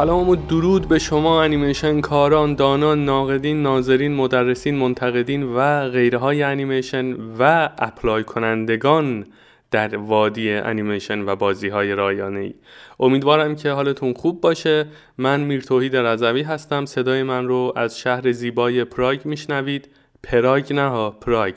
سلام 0.00 0.28
و 0.28 0.36
درود 0.36 0.88
به 0.88 0.98
شما 0.98 1.42
انیمیشن 1.42 2.00
کاران، 2.00 2.54
دانان، 2.54 3.04
ناقدین، 3.04 3.62
ناظرین، 3.62 4.14
مدرسین، 4.14 4.74
منتقدین 4.74 5.42
و 5.42 5.88
غیره 5.88 6.18
های 6.18 6.42
انیمیشن 6.42 7.12
و 7.38 7.68
apply 7.78 8.24
کنندگان 8.24 9.26
در 9.70 9.96
وادی 9.96 10.52
انیمیشن 10.52 11.28
و 11.28 11.36
بازی 11.36 11.68
های 11.68 11.92
رایانه 11.92 12.40
ای 12.40 12.54
امیدوارم 13.00 13.56
که 13.56 13.70
حالتون 13.70 14.12
خوب 14.12 14.40
باشه. 14.40 14.86
من 15.18 15.40
میرتوحید 15.40 15.96
رضوی 15.96 16.42
هستم. 16.42 16.84
صدای 16.84 17.22
من 17.22 17.46
رو 17.46 17.72
از 17.76 17.98
شهر 17.98 18.32
زیبای 18.32 18.84
پراگ 18.84 19.20
میشنوید. 19.24 19.88
پراگ 20.22 20.72
نه 20.72 20.88
ها 20.88 21.10
پراگ. 21.10 21.54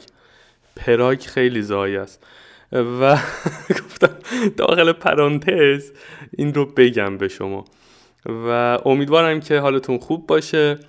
پراگ 0.75 1.21
خیلی 1.21 1.61
ضایع 1.61 1.97
است. 1.97 2.25
و 2.71 3.17
گفتم 3.85 4.15
داخل 4.57 4.91
پرانتز 4.91 5.91
این 6.37 6.53
رو 6.53 6.65
بگم 6.65 7.17
به 7.17 7.27
شما. 7.27 7.65
و 8.25 8.79
امیدوارم 8.85 9.39
که 9.39 9.59
حالتون 9.59 9.97
خوب 9.97 10.27
باشه. 10.27 10.79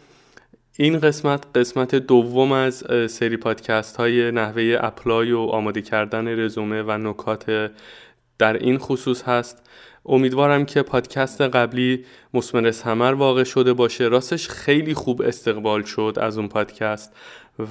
این 0.77 0.99
قسمت 0.99 1.45
قسمت 1.55 1.95
دوم 1.95 2.53
از 2.53 2.85
سری 3.11 3.37
پادکست 3.37 3.97
های 3.97 4.31
نحوه 4.31 4.77
اپلای 4.81 5.33
و 5.33 5.39
آماده 5.39 5.83
کردن 5.83 6.41
رزومه 6.41 6.83
و 6.83 6.99
نکات 6.99 7.71
در 8.39 8.53
این 8.53 8.79
خصوص 8.79 9.23
هست. 9.23 9.63
امیدوارم 10.07 10.65
که 10.65 10.83
پادکست 10.83 11.41
قبلی 11.41 12.05
مسمر 12.35 12.71
سمر 12.71 13.13
واقع 13.13 13.45
شده 13.45 13.73
باشه. 13.73 14.09
راستش 14.09 14.49
خیلی 14.49 14.95
خوب 14.95 15.23
استقبال 15.23 15.83
شد 15.83 16.19
از 16.21 16.39
اون 16.39 16.49
پادکست 16.49 17.17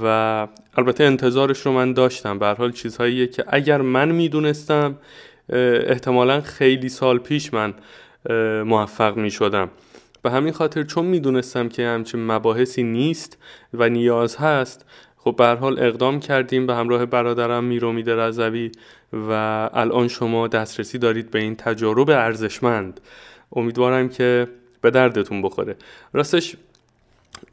و 0.04 0.48
البته 0.78 1.04
انتظارش 1.04 1.60
رو 1.60 1.72
من 1.72 1.94
داشتم. 1.94 2.40
به 2.40 2.48
حال 2.48 2.72
چیزهاییه 2.72 3.28
که 3.28 3.44
اگر 3.48 3.82
من 3.82 4.12
می‌دونستم 4.12 4.98
احتمالا 5.50 6.42
خیلی 6.42 6.90
سال 6.90 7.18
پیش 7.18 7.54
من 7.54 7.74
موفق 8.66 9.18
می 9.18 9.32
شدم 9.32 9.70
به 10.22 10.32
همین 10.32 10.54
خاطر 10.54 10.84
چون 10.84 11.06
می‌دونستم 11.06 11.70
که 11.70 11.88
همچین 11.88 12.26
مباحثی 12.26 12.84
نیست 12.84 13.38
و 13.74 13.90
نیاز 13.90 14.36
هست 14.36 14.86
خب 15.18 15.36
به 15.38 15.48
حال 15.48 15.80
اقدام 15.80 16.20
کردیم 16.20 16.68
به 16.68 16.76
همراه 16.76 17.06
برادرم 17.06 17.64
میرومید 17.64 18.10
رضوی 18.10 18.72
و 19.14 19.32
الان 19.74 20.08
شما 20.08 20.48
دسترسی 20.48 20.98
دارید 20.98 21.32
به 21.32 21.40
این 21.40 21.56
تجارب 21.56 22.10
ارزشمند. 22.10 23.00
امیدوارم 23.56 24.10
که 24.10 24.48
به 24.82 24.92
دردتون 24.92 25.42
بخوره. 25.42 25.76
راستش 26.14 26.56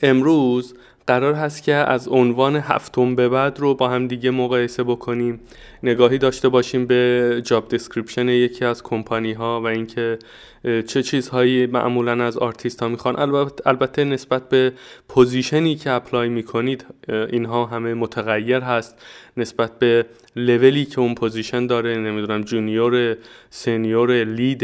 امروز 0.03 0.75
قرار 1.11 1.35
هست 1.35 1.63
که 1.63 1.75
از 1.75 2.09
عنوان 2.09 2.57
هفتم 2.57 3.15
به 3.15 3.29
بعد 3.29 3.61
رو 3.61 3.75
با 3.75 3.89
هم 3.89 4.07
دیگه 4.07 4.31
مقایسه 4.31 4.83
بکنیم. 4.83 5.41
نگاهی 5.83 6.19
داشته 6.19 6.49
باشیم 6.49 6.87
به 6.87 7.43
job 7.45 7.69
description 7.69 8.29
یکی 8.29 8.65
از 8.65 8.83
کمپانی 8.83 9.33
ها 9.33 9.61
و 9.61 9.67
اینکه 9.67 10.19
چه 10.63 11.03
چیزهایی 11.03 11.67
معمولا 11.67 12.25
از 12.25 12.39
آرتیست 12.39 12.83
ها 12.83 12.89
می‌خوان. 12.89 13.19
البته, 13.19 13.69
البته 13.69 14.05
نسبت 14.05 14.49
به 14.49 14.73
position 15.09 15.68
ی 15.68 15.75
که 15.75 15.91
apply 15.91 16.29
می‌کنید 16.29 16.85
اینها 17.09 17.67
همه 17.67 17.95
متغیر 17.95 18.61
هست. 18.61 19.03
نسبت 19.37 19.79
به 19.79 20.07
لولی 20.37 20.85
که 20.85 21.01
اون 21.01 21.15
position 21.15 21.67
داره 21.67 21.97
نمی‌دونم 21.99 22.43
junior 22.43 23.17
senior 23.51 24.25
lead 24.25 24.63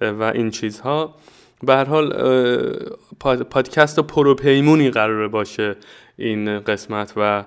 و 0.00 0.22
این 0.22 0.50
چیزها. 0.50 1.14
به 1.62 1.74
هر 1.74 1.84
حال 1.84 2.12
پادکست 3.50 4.00
پروپیمونی 4.00 4.90
قراره 4.90 5.28
باشه 5.28 5.76
این 6.16 6.60
قسمت 6.60 7.12
و 7.16 7.44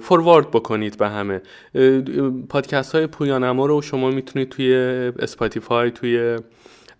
forward 0.00 0.50
بکنید 0.50 0.98
به 0.98 1.08
همه. 1.08 1.42
پادکست 2.48 2.94
های 2.94 3.06
پویانما 3.06 3.66
رو 3.66 3.82
شما 3.82 4.10
می‌تونید 4.10 4.48
توی 4.48 4.74
Spotify 5.18 5.90
توی 5.90 6.36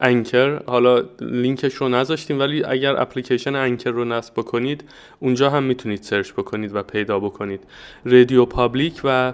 Anchor 0.00 0.62
حالا 0.66 1.02
لینکش 1.20 1.74
رو 1.74 1.88
نذاشتیم 1.88 2.38
ولی 2.38 2.64
اگر 2.64 3.00
اپلیکیشن 3.00 3.54
Anchor 3.54 3.91
رو 3.90 4.04
نصب 4.04 4.34
بکنید 4.34 4.84
اونجا 5.20 5.50
هم 5.50 5.62
می‌تونید 5.62 6.02
search 6.03 6.32
بکنید 6.32 6.75
و 6.75 6.82
پیدا 6.82 7.19
بکنید. 7.19 7.60
RadioPublic 8.04 9.00
و 9.04 9.32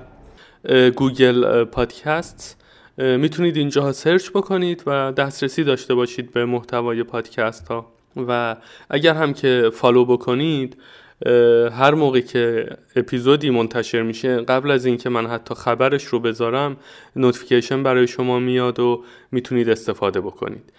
Google 0.96 1.64
Podcast 1.64 2.63
می‌تونید 2.98 3.56
اینجا 3.56 3.92
search 3.92 4.30
بکنید 4.30 4.82
و 4.86 5.12
دسترسی 5.12 5.64
داشته 5.64 5.94
باشید 5.94 6.32
به 6.32 6.44
محتوای 6.44 7.02
پادکست 7.02 7.68
ها 7.68 7.92
و 8.16 8.56
اگر 8.90 9.14
هم 9.14 9.34
که 9.34 9.70
follow 9.72 10.04
بکنید 10.04 10.76
هر 11.72 11.94
موقع 11.94 12.20
که 12.20 12.66
اپیزودی 12.96 13.50
منتشر 13.50 14.02
میشه 14.02 14.36
قبل 14.36 14.70
از 14.70 14.86
اینکه 14.86 15.08
من 15.08 15.26
حتی 15.26 15.54
خبرش 15.54 16.04
رو 16.04 16.20
بذارم 16.20 16.76
notification 17.16 17.82
برای 17.82 18.06
شما 18.06 18.38
میاد 18.38 18.80
و 18.80 19.04
می‌تونید 19.32 19.70
استفاده 19.70 20.20
بکنید. 20.20 20.72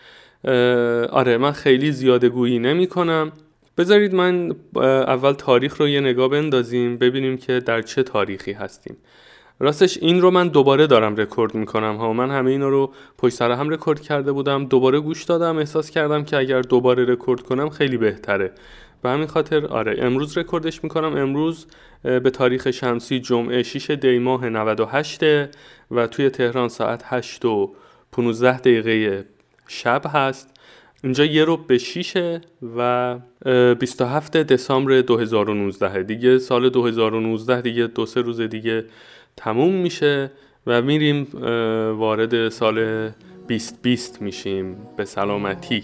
آره 1.09 1.37
من 1.37 1.51
خیلی 1.51 1.91
زیاده 1.91 2.29
گویی 2.29 2.59
نمی 2.59 2.87
کنم 2.87 3.31
بذارید 3.77 4.13
من 4.13 4.55
اول 4.83 5.33
تاریخ 5.33 5.77
رو 5.77 5.87
یه 5.87 6.01
نگاه 6.01 6.29
بندازیم 6.29 6.97
ببینیم 6.97 7.37
که 7.37 7.59
در 7.59 7.81
چه 7.81 8.03
تاریخی 8.03 8.51
هستیم. 8.51 8.97
راستش 9.59 9.97
این 9.97 10.21
رو 10.21 10.31
من 10.31 10.47
دوباره 10.47 10.87
دارم 10.87 11.15
رکورد 11.15 11.55
می‌کنم. 11.55 11.95
ها 11.95 12.13
من 12.13 12.31
همه 12.31 12.51
اینا 12.51 12.69
رو 12.69 12.93
پشت 13.17 13.33
سر 13.33 13.51
هم 13.51 13.69
رکورد 13.69 14.01
کرده 14.01 14.31
بودم. 14.31 14.65
دوباره 14.65 14.99
گوش 14.99 15.23
دادم. 15.23 15.57
احساس 15.57 15.89
کردم 15.89 16.23
که 16.23 16.37
اگر 16.37 16.61
دوباره 16.61 17.05
رکورد 17.05 17.41
کنم 17.41 17.69
خیلی 17.69 17.97
بهتره. 17.97 18.51
به 19.01 19.09
همین 19.09 19.27
خاطر 19.27 19.65
آره 19.65 19.95
امروز 19.99 20.37
رکوردش 20.37 20.83
می‌کنم. 20.83 21.17
امروز 21.17 21.67
به 22.03 22.29
تاریخ 22.29 22.71
شمسی 22.71 23.19
جمعه 23.19 23.63
6 23.63 23.91
دی 23.91 24.19
ماه 24.19 24.49
98 24.49 25.23
و 25.91 26.07
توی 26.07 26.29
تهران 26.29 26.69
ساعت 26.69 27.03
8 27.05 27.45
و 27.45 27.73
15 28.11 28.57
دقیقه 28.57 29.25
شب 29.67 30.01
هست. 30.05 30.49
اینجا 31.03 31.25
یه 31.25 31.45
رو 31.45 31.57
به 31.57 31.77
6 31.77 32.39
و 32.77 33.15
27 33.79 34.37
دسامبر 34.37 35.01
2019 35.01 36.03
دیگه 36.03 36.39
سال 36.39 36.69
2019 36.69 37.61
دیگه 37.61 37.87
دو 37.87 38.05
سه 38.05 38.21
روز 38.21 38.41
دیگه 38.41 38.85
تموم 39.37 39.73
میشه 39.73 40.31
و 40.67 40.81
میریم 40.81 41.27
وارد 41.99 42.49
سال 42.49 43.09
2020 43.47 44.21
میشیم 44.21 44.77
به 44.97 45.05
سلامتی. 45.05 45.83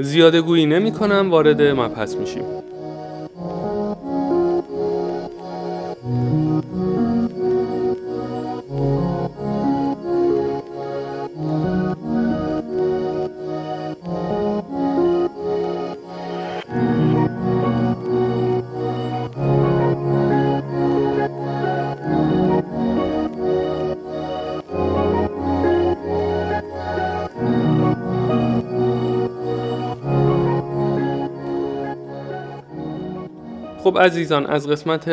زیاده 0.00 0.40
گویی 0.40 0.66
نمی 0.66 0.92
کنم 0.92 1.30
وارد 1.30 1.62
مبحث 1.62 2.14
میشیم. 2.16 2.59
خب 33.82 33.98
عزیزان 33.98 34.46
از 34.46 34.68
قسمت 34.68 35.08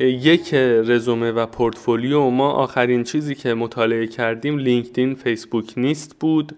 یک 0.00 0.54
رزومه 0.54 1.32
و 1.32 1.46
پورتفولیو 1.46 2.30
ما 2.30 2.50
آخرین 2.50 3.04
چیزی 3.04 3.34
که 3.34 3.54
مطالعه 3.54 4.06
کردیم 4.06 4.58
لینکدین 4.58 5.14
فیسبوک 5.14 5.72
نیست 5.76 6.16
بود. 6.20 6.56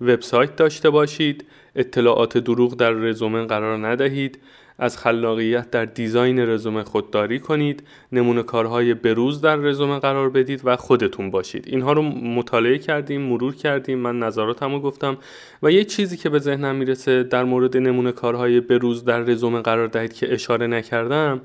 وبسایت 0.00 0.56
داشته 0.56 0.90
باشید. 0.90 1.44
اطلاعات 1.76 2.38
دروغ 2.38 2.76
در 2.76 2.90
رزومه 2.90 3.44
قرار 3.44 3.88
ندهید. 3.88 4.38
از 4.80 4.98
خلاقیت 4.98 5.70
در 5.70 5.84
دیزاین 5.84 6.38
رزومه 6.38 6.82
خودداری 6.82 7.38
کنید 7.38 7.82
نمونه 8.12 8.42
کارهای 8.42 8.94
بروز 8.94 9.40
در 9.40 9.56
رزومه 9.56 9.98
قرار 9.98 10.30
بدید 10.30 10.60
و 10.64 10.76
خودتون 10.76 11.30
باشید. 11.30 11.64
اینها 11.66 11.92
رو 11.92 12.02
مطالعه 12.02 12.78
کردیم 12.78 13.20
مرور 13.20 13.54
کردیم 13.54 13.98
من 13.98 14.18
نظراتمو 14.18 14.80
گفتم 14.80 15.18
و 15.62 15.72
یه 15.72 15.84
چیزی 15.84 16.16
که 16.16 16.28
به 16.28 16.38
ذهنم 16.38 16.76
می‌رسه 16.76 17.22
در 17.22 17.44
مورد 17.44 17.76
نمونه 17.76 18.12
کارهای 18.12 18.60
بروز 18.60 19.04
در 19.04 19.20
رزومه 19.20 19.60
قرار 19.60 19.86
دهید 19.88 20.12
که 20.12 20.34
اشاره 20.34 20.66
نکردم 20.66 21.40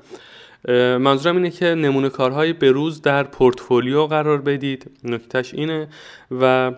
منظورم 0.98 1.36
اینه 1.36 1.50
که 1.50 1.66
نمونه 1.66 2.08
کارهای 2.08 2.52
بروز 2.52 3.02
در 3.02 3.22
پورتفولیو 3.22 4.06
قرار 4.06 4.40
بدید. 4.40 4.90
نکتهش 5.04 5.54
اینه 5.54 5.88
و 6.40 6.72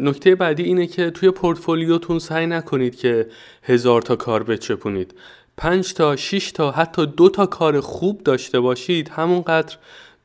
نکته 0.00 0.34
بعدی 0.34 0.62
اینه 0.62 0.86
که 0.86 1.10
توی 1.10 1.30
پورتفولیوتون 1.30 2.18
سعی 2.18 2.46
نکنید 2.46 2.96
که 2.96 3.26
هزار 3.62 4.02
تا 4.02 4.16
کار 4.16 4.42
بچپونید. 4.42 5.14
پنج 5.56 5.94
تا 5.94 6.16
شش 6.16 6.52
تا 6.52 6.70
حتی 6.70 7.06
دو 7.06 7.28
تا 7.28 7.46
کار 7.46 7.80
خوب 7.80 8.22
داشته 8.22 8.60
باشید 8.60 9.08
همونقدر 9.08 9.76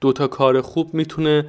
دو 0.02 0.14
تا 0.14 0.28
کار 0.28 0.62
خوب 0.62 0.94
می‌تونه 0.94 1.46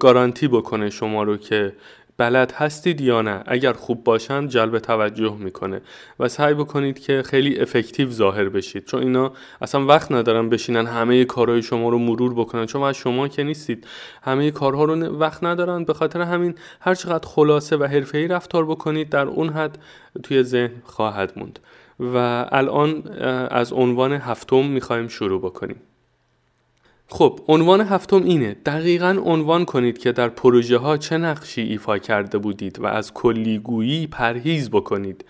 گارانتی 0.00 0.48
بکنه 0.48 0.90
شما 0.90 1.22
رو 1.22 1.36
که 1.36 1.72
بلد 2.22 2.52
هستید 2.52 3.00
یا 3.00 3.22
نه. 3.22 3.42
اگر 3.46 3.72
خوب 3.72 4.04
باشن 4.04 4.48
جلب 4.48 4.78
توجه 4.78 5.36
می‌کنه 5.36 5.80
و 6.20 6.28
سعی 6.28 6.54
بکنید 6.54 6.98
که 6.98 7.22
خیلی 7.22 7.60
افکتیو 7.60 8.10
ظاهر 8.10 8.48
بشید. 8.48 8.84
چون 8.84 9.02
اینا 9.02 9.32
اصلا 9.60 9.86
وقت 9.86 10.12
ندارن 10.12 10.48
بشینن 10.48 10.86
همه 10.86 11.24
کارهای 11.24 11.62
شما 11.62 11.88
رو 11.88 11.98
مرور 11.98 12.34
بکنن. 12.34 12.66
چون 12.66 12.82
از 12.82 12.96
شما 12.96 13.28
که 13.28 13.42
نیستید 13.42 13.86
همه 14.22 14.50
کارها 14.50 14.84
رو 14.84 14.94
وقت 15.18 15.44
ندارن. 15.44 15.84
به 15.84 15.94
خاطر 15.94 16.20
همین 16.20 16.54
هر 16.80 16.94
چقدر 16.94 17.28
خلاصه 17.28 17.76
و 17.76 17.84
حرفه‌ای 17.84 18.28
رفتار 18.28 18.66
بکنید 18.66 19.08
در 19.08 19.26
اون 19.26 19.48
حد 19.48 19.78
توی 20.22 20.42
ذهن 20.42 20.72
خواهد 20.84 21.32
موند. 21.36 21.58
و 22.00 22.46
الان 22.52 23.02
از 23.50 23.72
عنوان 23.72 24.12
هفتم 24.12 24.64
می‌خوایم 24.64 25.08
شروع 25.08 25.40
بکنیم. 25.40 25.76
خب 27.12 27.40
عنوان 27.48 27.80
هفتم 27.80 28.24
اینه. 28.24 28.56
دقیقا 28.66 29.18
عنوان 29.24 29.64
کنید 29.64 29.98
که 29.98 30.12
در 30.12 30.28
پروژه 30.28 30.78
ها 30.78 30.96
چه 30.96 31.18
نقشی 31.18 31.62
ایفا 31.62 31.98
کرده 31.98 32.38
بودید 32.38 32.78
و 32.78 32.86
از 32.86 33.14
کلیگویی 33.14 34.06
پرهیز 34.06 34.70
بکنید. 34.70 35.24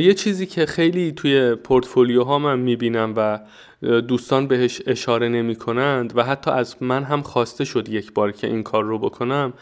یه 0.00 0.14
چیزی 0.14 0.46
که 0.46 0.66
خیلی 0.66 1.12
توی 1.12 1.54
پورتفولیو 1.54 2.22
ها 2.22 2.38
من 2.38 2.58
می‌بینم 2.58 3.14
و 3.16 3.40
دوستان 4.00 4.46
بهش 4.46 4.82
اشاره 4.86 5.28
نمی 5.28 5.56
کنند 5.56 6.12
و 6.16 6.22
حتی 6.22 6.50
از 6.50 6.76
من 6.80 7.02
هم 7.02 7.22
خواسته 7.22 7.64
شد 7.64 7.88
یک 7.88 8.12
بار 8.12 8.32
که 8.32 8.46
این 8.46 8.62
کار 8.62 8.84
رو 8.84 8.98
بکنم 8.98 9.52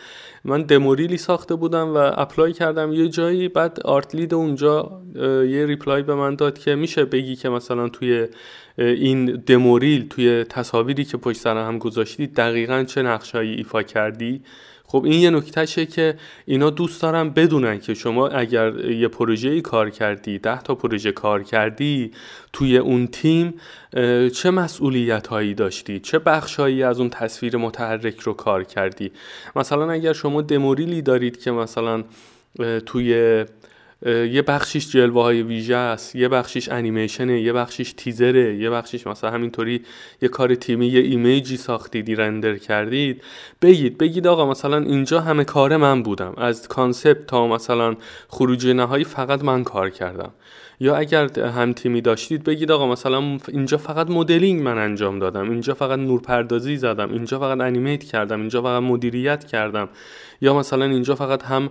من 0.45 0.63
demo 0.63 0.87
reel 0.87 1.11
ی 1.11 1.17
ساخته 1.17 1.55
بودم 1.55 1.95
و 1.95 1.97
apply 1.97 2.53
کردم. 2.53 2.93
یه 2.93 3.09
جایی 3.09 3.49
بعد 3.49 3.81
art 3.85 4.15
lead 4.15 4.35
اونجا 4.35 5.03
یه 5.49 5.67
reply 5.67 6.03
به 6.03 6.15
من 6.15 6.35
داد 6.35 6.59
که 6.59 6.75
میشه 6.75 7.05
بگی 7.05 7.37
که 7.37 7.49
مثلا 7.49 7.89
توی 7.89 8.27
این 8.79 9.25
demo 9.25 9.67
reel 9.67 10.09
توی 10.09 10.45
تصاویری 10.45 11.05
که 11.05 11.17
پشت 11.17 11.39
سر 11.39 11.57
هم 11.57 11.79
گذاشتی 11.79 12.27
دقیقا 12.27 12.85
چه 12.85 13.03
نقشهایی 13.03 13.55
ایفا 13.55 13.83
کردی؟ 13.83 14.43
خب 14.93 15.05
این 15.05 15.21
یه 15.21 15.31
نکتهشه 15.31 15.87
که 15.87 16.15
اینا 16.47 16.71
دوست 16.71 17.03
دارم 17.03 17.31
بدونن 17.31 17.81
که 17.81 17.95
شما 17.95 18.29
اگر 18.29 18.91
یه 18.91 19.09
پروژه 19.09 19.61
کار 19.61 19.91
کردی 19.91 20.39
ده 20.39 20.63
تا 20.63 20.75
پروژه 20.75 21.13
کار 21.13 21.43
کردی 21.43 22.11
توی 22.53 22.79
اون 22.79 23.07
تیم 23.07 23.55
چه 24.35 24.51
مسئولیت 24.51 25.27
هایی 25.27 25.55
داشتی؟ 25.55 26.01
چه 26.01 26.19
بخشهایی 26.19 26.83
از 26.83 27.01
اون 27.01 27.11
تصویر 27.11 27.57
متحرک 27.57 28.21
رو 28.21 28.33
کار 28.33 28.65
کردی؟ 28.65 29.13
مثلا 29.57 29.91
اگر 29.91 30.13
شما 30.13 30.43
دموریلی 30.43 31.03
دارید 31.03 31.41
که 31.41 31.51
مثلا 31.51 32.05
توی 32.87 33.45
یه 34.07 34.43
بخشیش 34.43 34.91
جلوه 34.91 35.23
های 35.23 35.43
ویژه 35.43 35.77
است 35.77 36.17
یه 36.17 36.29
بخشیش 36.29 36.69
انیمیشنه 36.69 37.41
یه 37.41 37.53
بخشیش 37.53 37.93
تیزره 37.93 38.57
یه 38.57 38.71
بخشیش 38.71 39.07
مثلا 39.07 39.31
همینطوری 39.31 39.83
یه 40.23 40.29
کار 40.29 40.55
تیمی 40.55 40.87
یه 40.87 41.01
ایمیجی 41.01 41.57
ساختیدی 41.57 42.15
رندر 42.15 42.57
کردید. 42.57 43.23
بگید 43.63 43.99
بگید 43.99 44.27
آقا 44.27 44.51
مثلا 44.51 44.79
اینجا 44.79 45.21
همه 45.21 45.45
کار 45.45 45.77
من 45.77 46.03
بودم. 46.03 46.35
از 46.37 46.69
concept 46.69 47.27
تا 47.27 47.47
مثلا 47.47 47.97
خروج 48.29 48.67
نهایی 48.67 49.05
فقط 49.05 49.45
من 49.45 49.65
کار 49.65 49.91
کردم. 49.91 50.31
یا 50.81 50.97
اگر 50.97 51.39
هم 51.39 51.73
تیمی 51.73 52.01
داشتید 52.01 52.45
بگید 52.45 52.71
آقا 52.71 52.87
مثلا 52.87 53.39
اینجا 53.49 53.79
فقط 53.79 54.11
مدلینگ 54.11 54.63
من 54.63 54.79
انجام 54.79 55.19
دادم. 55.19 55.51
اینجا 55.51 55.75
فقط 55.75 55.99
نورپردازی 55.99 56.77
زدم. 56.77 57.13
اینجا 57.13 57.39
فقط 57.39 57.61
animate 57.61 58.05
کردم. 58.05 58.41
اینجا 58.41 58.63
فقط 58.63 58.83
مدیریت 58.83 59.45
کردم. 59.45 59.89
یا 60.43 60.55
مثلا 60.55 60.85
اینجا 60.85 61.15
فقط 61.15 61.43
هم 61.43 61.71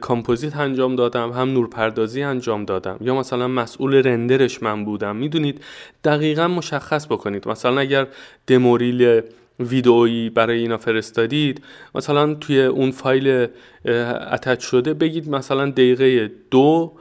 کامپوزیت 0.00 0.56
انجام 0.56 0.96
دادم 0.96 1.30
هم 1.30 1.52
نورپردازی 1.52 2.22
انجام 2.22 2.64
دادم. 2.64 2.98
یا 3.00 3.14
مثلا 3.14 3.48
مسئول 3.48 3.94
render 3.94 4.45
ش 4.45 4.62
من 4.62 4.84
بودم. 4.84 5.16
می‌دونید 5.16 5.60
دقیقا 6.04 6.48
مشخص 6.48 7.06
بکنید. 7.06 7.48
مثلا 7.48 7.80
اگر 7.80 8.06
demo 8.46 8.83
reel 8.83 9.20
ویدئویی 9.60 10.30
برای 10.30 10.58
اینا 10.58 10.76
فرستادید 10.76 11.62
مثلا 11.94 12.34
توی 12.34 12.62
اون 12.62 12.90
فایل 12.90 13.46
attach 14.30 14.62
شده 14.62 14.94
بگید 14.94 15.30
مثلا 15.30 15.70
دقیقه 15.70 16.30
دو 16.50 16.92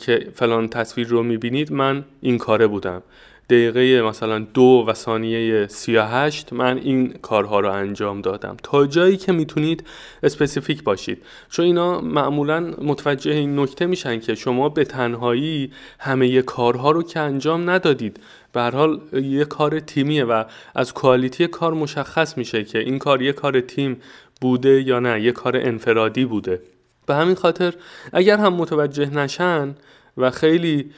که 0.00 0.28
فلان 0.34 0.68
تصویر 0.68 1.08
رو 1.08 1.22
می‌بینید 1.22 1.72
من 1.72 2.04
این 2.20 2.38
کاره 2.38 2.66
بودم. 2.66 3.02
دقیقه 3.50 4.02
مثلا 4.02 4.38
دو 4.38 4.84
و 4.88 4.94
ثانیه 4.94 5.66
سی 5.66 5.96
هشت 5.96 6.52
من 6.52 6.78
این 6.78 7.12
کارها 7.12 7.60
رو 7.60 7.72
انجام 7.72 8.20
دادم. 8.20 8.56
تا 8.62 8.86
جایی 8.86 9.16
که 9.16 9.32
می‌تونید 9.32 9.86
specific 10.22 10.84
باشید. 10.84 11.22
چون 11.50 11.64
اینا 11.64 12.00
معمولا 12.00 12.60
متوجه 12.60 13.32
این 13.32 13.58
نکته 13.58 13.86
میشن 13.86 14.20
که 14.20 14.34
شما 14.34 14.68
به 14.68 14.84
تنهایی 14.84 15.72
همه 15.98 16.42
کارها 16.42 16.90
رو 16.90 17.02
که 17.02 17.20
انجام 17.20 17.70
ندادید. 17.70 18.20
به 18.52 18.60
حال 18.60 19.00
یه 19.12 19.44
کار 19.44 19.80
تیمیه 19.80 20.24
و 20.24 20.44
از 20.74 20.94
کوالیتی 20.94 21.46
کار 21.46 21.74
مشخص 21.74 22.38
میشه 22.38 22.64
که 22.64 22.78
این 22.78 22.98
کار 22.98 23.22
یه 23.22 23.32
کار 23.32 23.60
تیم 23.60 24.00
بوده 24.40 24.82
یا 24.82 24.98
نه. 24.98 25.22
یه 25.22 25.32
کار 25.32 25.56
انفرادی 25.56 26.24
بوده. 26.24 26.62
به 27.06 27.14
همین 27.14 27.34
خاطر 27.34 27.74
اگر 28.12 28.36
هم 28.36 28.54
متوجه 28.54 29.10
نشن 29.14 29.74
و 30.18 30.30
خیلی 30.30 30.90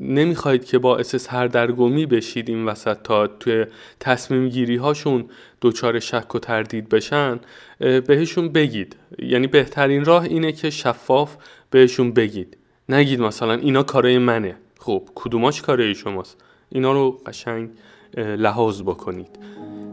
نمی‌خواید 0.00 0.64
که 0.64 0.78
باعث 0.78 1.16
سردرگمی 1.16 2.06
بشید 2.06 2.48
این 2.48 2.64
وسط 2.64 3.02
تا 3.02 3.26
توی 3.26 3.66
تصمیم 4.00 4.48
گیری 4.48 4.76
هاشون 4.76 5.24
دچار 5.62 6.00
شک 6.00 6.34
و 6.34 6.38
تردید 6.38 6.88
بشن 6.88 7.40
بهشون 7.78 8.48
بگید. 8.48 8.96
یعنی 9.18 9.46
بهترین 9.46 10.04
راه 10.04 10.24
اینه 10.24 10.52
که 10.52 10.70
شفاف 10.70 11.36
بهشون 11.70 12.12
بگید. 12.12 12.56
نگید 12.88 13.20
مثلا 13.20 13.54
اینا 13.54 13.82
کارای 13.82 14.18
منه. 14.18 14.56
خب 14.78 15.08
کدوماش 15.14 15.62
کارای 15.62 15.94
شماست؟ 15.94 16.44
اینا 16.68 16.92
رو 16.92 17.10
قشنگ 17.26 17.70
لحاظ 18.16 18.82
بکنید. 18.82 19.38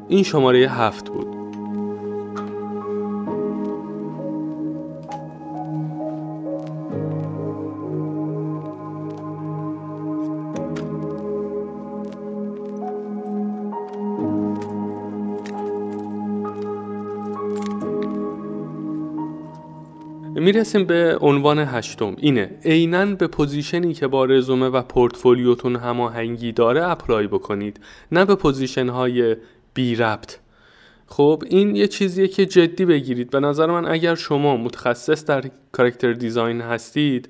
این 0.09 0.23
شماره 0.23 0.59
هفت 0.59 1.09
بود. 1.09 1.40
می‌رسیم 20.41 20.85
به 20.85 21.17
عنوان 21.21 21.59
هشتم. 21.59 22.15
اینه. 22.17 22.51
عینا 22.65 23.05
به 23.05 23.27
position 23.27 23.86
ی 23.86 23.93
که 23.93 24.07
با 24.07 24.25
رزومه 24.25 24.67
و 24.67 24.81
پورتفولیوتون 24.81 25.75
هماهنگی 25.75 26.51
داره 26.51 26.87
apply 26.87 27.27
بکنید 27.27 27.79
نه 28.11 28.25
به 28.25 28.35
position 28.35 28.89
های 28.89 29.35
بی 29.73 29.95
ربط. 29.95 30.35
خب 31.07 31.43
این 31.49 31.75
یه 31.75 31.87
چیزیه 31.87 32.27
که 32.27 32.45
جدی 32.45 32.85
بگیرید. 32.85 33.29
به 33.29 33.39
نظر 33.39 33.65
من 33.65 33.87
اگر 33.87 34.15
شما 34.15 34.57
متخصص 34.57 35.25
در 35.25 35.43
character 35.71 36.13
design 36.13 36.61
هستید 36.61 37.29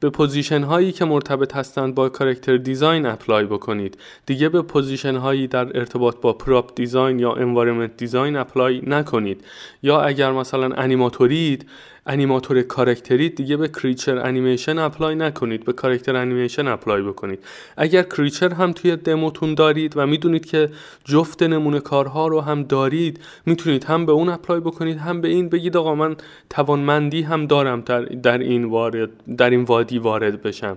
به 0.00 0.10
position 0.10 0.62
هایی 0.62 0.92
که 0.92 1.04
مرتبط 1.04 1.56
هستند 1.56 1.94
با 1.94 2.08
character 2.08 2.56
design 2.56 3.06
apply 3.06 3.44
بکنید. 3.44 3.98
دیگه 4.26 4.48
به 4.48 4.62
position 4.62 5.16
هایی 5.16 5.46
در 5.46 5.78
ارتباط 5.78 6.16
با 6.20 6.32
prop 6.32 6.74
design 6.74 7.18
یا 7.18 7.32
environment 7.32 7.96
design 7.96 8.36
apply 8.36 8.82
نکنید. 8.86 9.44
یا 9.82 10.00
اگر 10.00 10.32
مثلا 10.32 10.74
animator 10.74 11.48
ید 11.48 11.66
animator 12.06 12.62
character 12.62 13.21
ی 13.21 13.28
دیگه 13.28 13.56
به 13.56 13.68
creature 13.68 14.18
animation 14.18 14.78
apply 14.78 15.14
نکنید. 15.14 15.64
به 15.64 15.72
character 15.72 16.16
animation 16.16 16.68
apply 16.68 17.02
بکنید. 17.02 17.44
اگر 17.76 18.02
creature 18.02 18.52
هم 18.52 18.72
توی 18.72 18.96
دموتون 18.96 19.54
دارید 19.54 19.96
و 19.96 20.06
می‌دونید 20.06 20.46
که 20.46 20.68
جفت 21.04 21.42
نمونه 21.42 21.80
کارها 21.80 22.26
رو 22.26 22.40
هم 22.40 22.62
دارید 22.62 23.20
می‌تونید 23.46 23.84
هم 23.84 24.06
به 24.06 24.12
اون 24.12 24.28
apply 24.28 24.60
بکنید 24.60 24.98
هم 24.98 25.20
به 25.20 25.28
این. 25.28 25.48
بگید 25.48 25.76
آقا 25.76 25.94
من 25.94 26.16
توانمندی 26.50 27.22
هم 27.22 27.46
دارم 27.46 27.80
در, 28.22 28.38
این 28.38 28.64
وارد 28.64 29.10
در 29.36 29.50
این 29.50 29.62
وادی 29.62 29.98
وارد 29.98 30.42
بشم. 30.42 30.76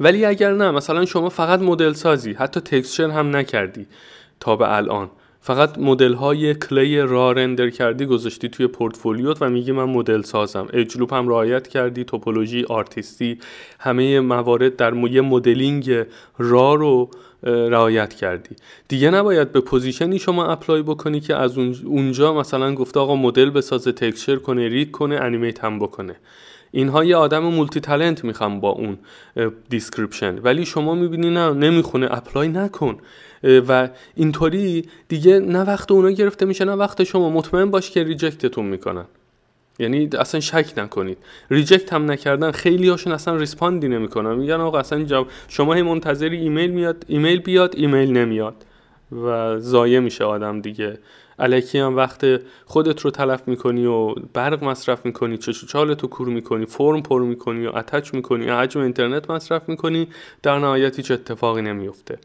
ولی 0.00 0.24
اگر 0.24 0.52
نه 0.52 0.70
مثلا 0.70 1.04
شما 1.04 1.28
فقط 1.28 1.60
مدل 1.60 1.92
سازی 1.92 2.32
حتی 2.32 2.60
texture 2.60 3.10
هم 3.10 3.36
نکردی 3.36 3.86
تا 4.40 4.56
به 4.56 4.76
الان. 4.76 5.10
فقط 5.42 5.78
مدل 5.78 6.12
های 6.12 6.54
کلی 6.54 7.00
را 7.00 7.32
render 7.32 7.70
کردی 7.70 8.06
گذاشتی 8.06 8.48
توی 8.48 8.66
پورتفولیوت 8.66 9.42
و 9.42 9.50
میگی 9.50 9.72
من 9.72 9.84
مدل 9.84 10.22
سازم. 10.22 10.68
edge 10.72 10.93
loop 10.93 11.14
هم 11.14 11.28
رعایت 11.28 11.68
کردی 11.68 12.04
توپولوژی 12.04 12.64
آرتیستی 12.64 13.38
همه 13.78 14.20
موارد 14.20 14.76
در 14.76 14.94
یه 14.94 15.20
مدلینگ 15.20 16.04
را 16.38 16.74
رو 16.74 17.10
رعایت 17.42 18.14
کردی. 18.14 18.56
دیگه 18.88 19.10
نباید 19.10 19.52
به 19.52 19.60
position 19.60 20.12
ی 20.12 20.18
شما 20.18 20.46
apply 20.46 20.82
بکنی 20.82 21.20
که 21.20 21.36
از 21.36 21.58
اونجا 21.58 22.34
مثلا 22.34 22.74
گفته 22.74 23.00
آقا 23.00 23.16
مدل 23.16 23.50
بسازه 23.50 23.92
texture 23.92 24.36
کنه 24.36 24.68
rig 24.68 24.90
کنه 24.90 25.16
animate 25.16 25.64
هم 25.64 25.78
بکنه. 25.78 26.16
اینها 26.72 27.04
یه 27.04 27.16
آدم 27.16 27.42
multi 27.42 27.80
talent 27.80 28.24
می‌خوام 28.24 28.60
با 28.60 28.70
اون 28.70 28.98
description 29.68 30.38
ولی 30.38 30.66
شما 30.66 30.94
می‌بینی 30.94 31.30
نه 31.30 31.52
نمی‌خونه 31.52 32.08
apply 32.10 32.48
نکن. 32.48 32.98
و 33.68 33.88
اینطوری 34.14 34.84
دیگه 35.08 35.38
نه 35.38 35.60
وقت 35.60 35.90
اونا 35.90 36.10
گرفته 36.10 36.46
میشه 36.46 36.64
نه 36.64 36.72
وقت 36.72 37.04
شما. 37.04 37.30
مطمئن 37.30 37.70
باش 37.70 37.90
که 37.90 38.04
reject 38.04 38.45
تون 38.45 38.66
می‌کنن. 38.66 39.04
یعنی 39.78 40.08
اصلا 40.18 40.40
شک 40.40 40.72
نکنید. 40.76 41.18
reject 41.50 41.92
هم 41.92 42.10
نکردن 42.10 42.50
خیلی 42.50 42.88
هاشون 42.88 43.12
اصلا 43.12 43.36
respond 43.36 43.82
ی 43.82 43.88
نمی‌کنن. 43.88 44.34
میگن 44.34 44.60
آقا 44.60 44.78
اصلا 44.78 45.04
جواب 45.04 45.26
شما 45.48 45.74
هی 45.74 45.82
منتظری 45.82 46.36
ایمیل 46.36 46.70
میاد 46.70 47.04
ایمیل 47.08 47.40
بیاد 47.40 47.74
ایمیل 47.76 48.12
نمیاد. 48.12 48.54
و 49.12 49.58
ضایع 49.58 50.00
میشه 50.00 50.24
آدم 50.24 50.60
دیگه. 50.60 50.98
الکی 51.40 51.78
هم 51.78 51.96
وقت 51.96 52.26
خودت 52.66 53.00
رو 53.00 53.10
تلف 53.10 53.48
می‌کنی 53.48 53.86
و 53.86 54.14
برق 54.14 54.64
مصرف 54.64 55.06
می‌کنی 55.06 55.38
چش 55.38 55.60
و 55.60 55.66
چالتو 55.66 56.06
کور 56.06 56.28
می‌کنی 56.28 56.66
فرم 56.66 57.02
پر 57.02 57.22
می‌کنی 57.22 57.60
یا 57.60 57.72
attach 57.72 58.14
می‌کنی 58.14 58.44
یا 58.44 58.58
حجم 58.58 58.80
اینترنت 58.80 59.30
مصرف 59.30 59.68
می‌کنی 59.68 60.08
در 60.42 60.58
نهایت 60.58 60.96
هیچ 60.96 61.10
اتفاقی 61.10 61.62
نمیفته 61.62 62.18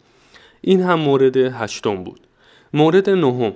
این 0.61 0.81
هم 0.81 0.99
مورد 0.99 1.37
هشتم 1.37 2.03
بود. 2.03 2.19
مورد 2.73 3.09
نهم. 3.09 3.53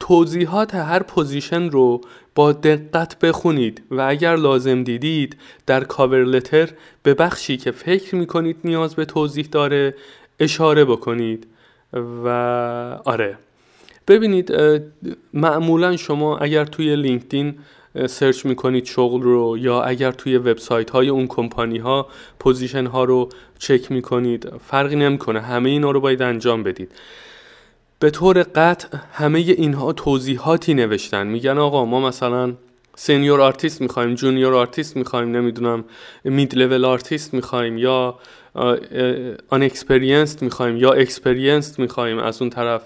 توضیحات 0.00 0.74
هر 0.74 1.02
position 1.02 1.70
رو 1.70 2.00
با 2.34 2.52
دقت 2.52 3.18
بخونید 3.18 3.82
و 3.90 4.00
اگر 4.08 4.36
لازم 4.36 4.82
دیدید 4.82 5.36
در 5.66 5.84
cover 5.84 6.24
letter 6.24 6.70
به 7.02 7.14
بخشی 7.14 7.56
که 7.56 7.70
فکر 7.70 8.14
می‌کنید 8.14 8.56
نیاز 8.64 8.94
به 8.94 9.04
توضیح 9.04 9.48
داره 9.52 9.94
اشاره 10.40 10.84
بکنید 10.84 11.46
و 12.24 12.28
آره. 13.04 13.38
ببینید 14.08 14.52
معمولا 15.34 15.96
شما 15.96 16.38
اگر 16.38 16.64
توی 16.64 16.96
لینکدین 16.96 17.54
search 18.06 18.46
می‌کنید 18.46 18.84
شغل 18.84 19.22
رو 19.22 19.58
یا 19.58 19.82
اگر 19.82 20.12
توی 20.12 20.36
وبسایت 20.36 20.90
های 20.90 21.08
اون 21.08 21.26
کمپانی 21.26 21.78
ها 21.78 22.08
position 22.38 22.86
ها 22.86 23.04
رو 23.04 23.28
چک 23.58 23.92
می‌کنید 23.92 24.52
فرقی 24.58 24.96
نمی‌کنه. 24.96 25.40
همه 25.40 25.70
اینا 25.70 25.90
رو 25.90 26.00
باید 26.00 26.22
انجام 26.22 26.62
بدید. 26.62 26.92
به 27.98 28.10
طور 28.10 28.42
قطع 28.42 28.98
همه 29.12 29.38
اینها 29.38 29.92
توضیحاتی 29.92 30.74
نوشتن. 30.74 31.26
میگن 31.26 31.58
آقا 31.58 31.84
ما 31.84 32.00
مثلا 32.00 32.54
senior 32.96 33.40
artist 33.40 33.80
می‌خوایم 33.80 34.14
junior 34.14 34.54
artist 34.54 34.96
می‌خوایم 34.96 35.36
نمی‌دونم 35.36 35.84
mid 36.24 36.54
level 36.54 36.84
artist 36.84 37.34
می‌خوایم 37.34 37.78
یا 37.78 38.18
unexperienced 39.48 40.42
می‌خوایم 40.42 40.76
یا 40.76 40.92
experienced 40.92 41.78
می‌خوایم. 41.78 42.18
از 42.18 42.42
اون 42.42 42.50
طرف 42.50 42.82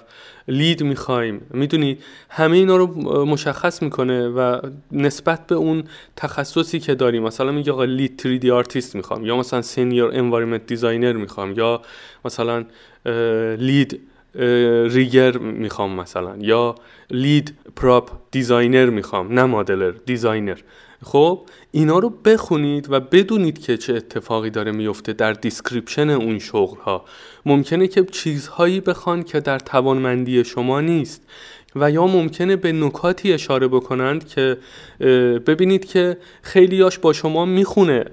lead 0.48 0.82
می‌خوایم. 0.82 1.40
می‌دونی 1.50 1.98
همه 2.30 2.56
اینا 2.56 2.76
رو 2.76 2.86
مشخص 3.24 3.82
می‌کنه 3.82 4.28
و 4.28 4.60
نسبت 4.92 5.46
به 5.46 5.54
اون 5.54 5.84
تخصصی 6.16 6.80
که 6.80 6.94
داریم 6.94 7.22
مثلا 7.22 7.52
میگه 7.52 7.72
آقا 7.72 7.84
lead 7.84 8.20
3D 8.22 8.50
artist 8.50 8.96
می‌خوام 8.96 9.26
یا 9.26 9.36
مثلا 9.36 9.62
senior 9.62 10.10
environment 10.14 10.66
designer 10.66 11.12
می‌خوام 11.12 11.52
یا 11.52 11.82
مثلا 12.24 12.64
lead 13.58 14.00
rigger 14.90 15.38
می‌خوام 15.38 16.00
مثلا 16.00 16.36
یا 16.40 16.74
lead 17.10 17.54
prop 17.76 18.10
designer 18.30 18.90
می‌خوام 18.90 19.32
نه 19.32 19.44
modeler 19.44 19.92
designer. 20.06 20.58
خب؟ 21.02 21.40
اینا 21.70 21.98
رو 21.98 22.10
بخونید 22.10 22.86
و 22.90 23.00
بدونید 23.00 23.58
که 23.58 23.76
چه 23.76 23.94
اتفاقی 23.94 24.50
داره 24.50 24.72
میفته 24.72 25.12
در 25.12 25.32
description 25.32 26.10
اون 26.10 26.38
شغل 26.38 26.80
ها 26.80 27.04
ممکنه 27.46 27.88
که 27.88 28.04
چیزهایی 28.04 28.80
بخوان 28.80 29.22
که 29.22 29.40
در 29.40 29.58
توانمندی 29.58 30.44
شما 30.44 30.80
نیست 30.80 31.22
و 31.76 31.90
یا 31.90 32.06
ممکنه 32.06 32.56
به 32.56 32.72
نکاتی 32.72 33.32
اشاره 33.32 33.68
بکنند 33.68 34.28
که 34.28 34.58
ببینید 35.46 35.84
که 35.84 36.16
خیلیاش 36.42 36.98
با 36.98 37.12
شما 37.12 37.44
می‌خونه. 37.44 38.04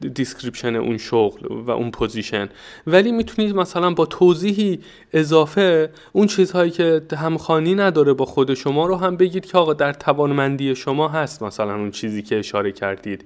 description 0.00 0.76
اون 0.76 0.98
شغل 0.98 1.46
و 1.50 1.70
اون 1.70 1.90
position 1.90 2.48
ولی 2.86 3.12
می‌تونید 3.12 3.54
مثلا 3.54 3.90
با 3.90 4.06
توضیحی 4.06 4.80
اضافه 5.12 5.90
اون 6.12 6.26
چیزهایی 6.26 6.70
که 6.70 7.02
همخوانی 7.16 7.74
نداره 7.74 8.12
با 8.12 8.24
خود 8.24 8.54
شما 8.54 8.86
رو 8.86 8.96
هم 8.96 9.16
بگید 9.16 9.46
که 9.46 9.58
آقا 9.58 9.74
در 9.74 9.92
توانمندی 9.92 10.74
شما 10.74 11.08
هست 11.08 11.42
مثلا 11.42 11.74
اون 11.74 11.90
چیزی 11.90 12.22
که 12.22 12.38
اشاره 12.38 12.72
کردید. 12.72 13.24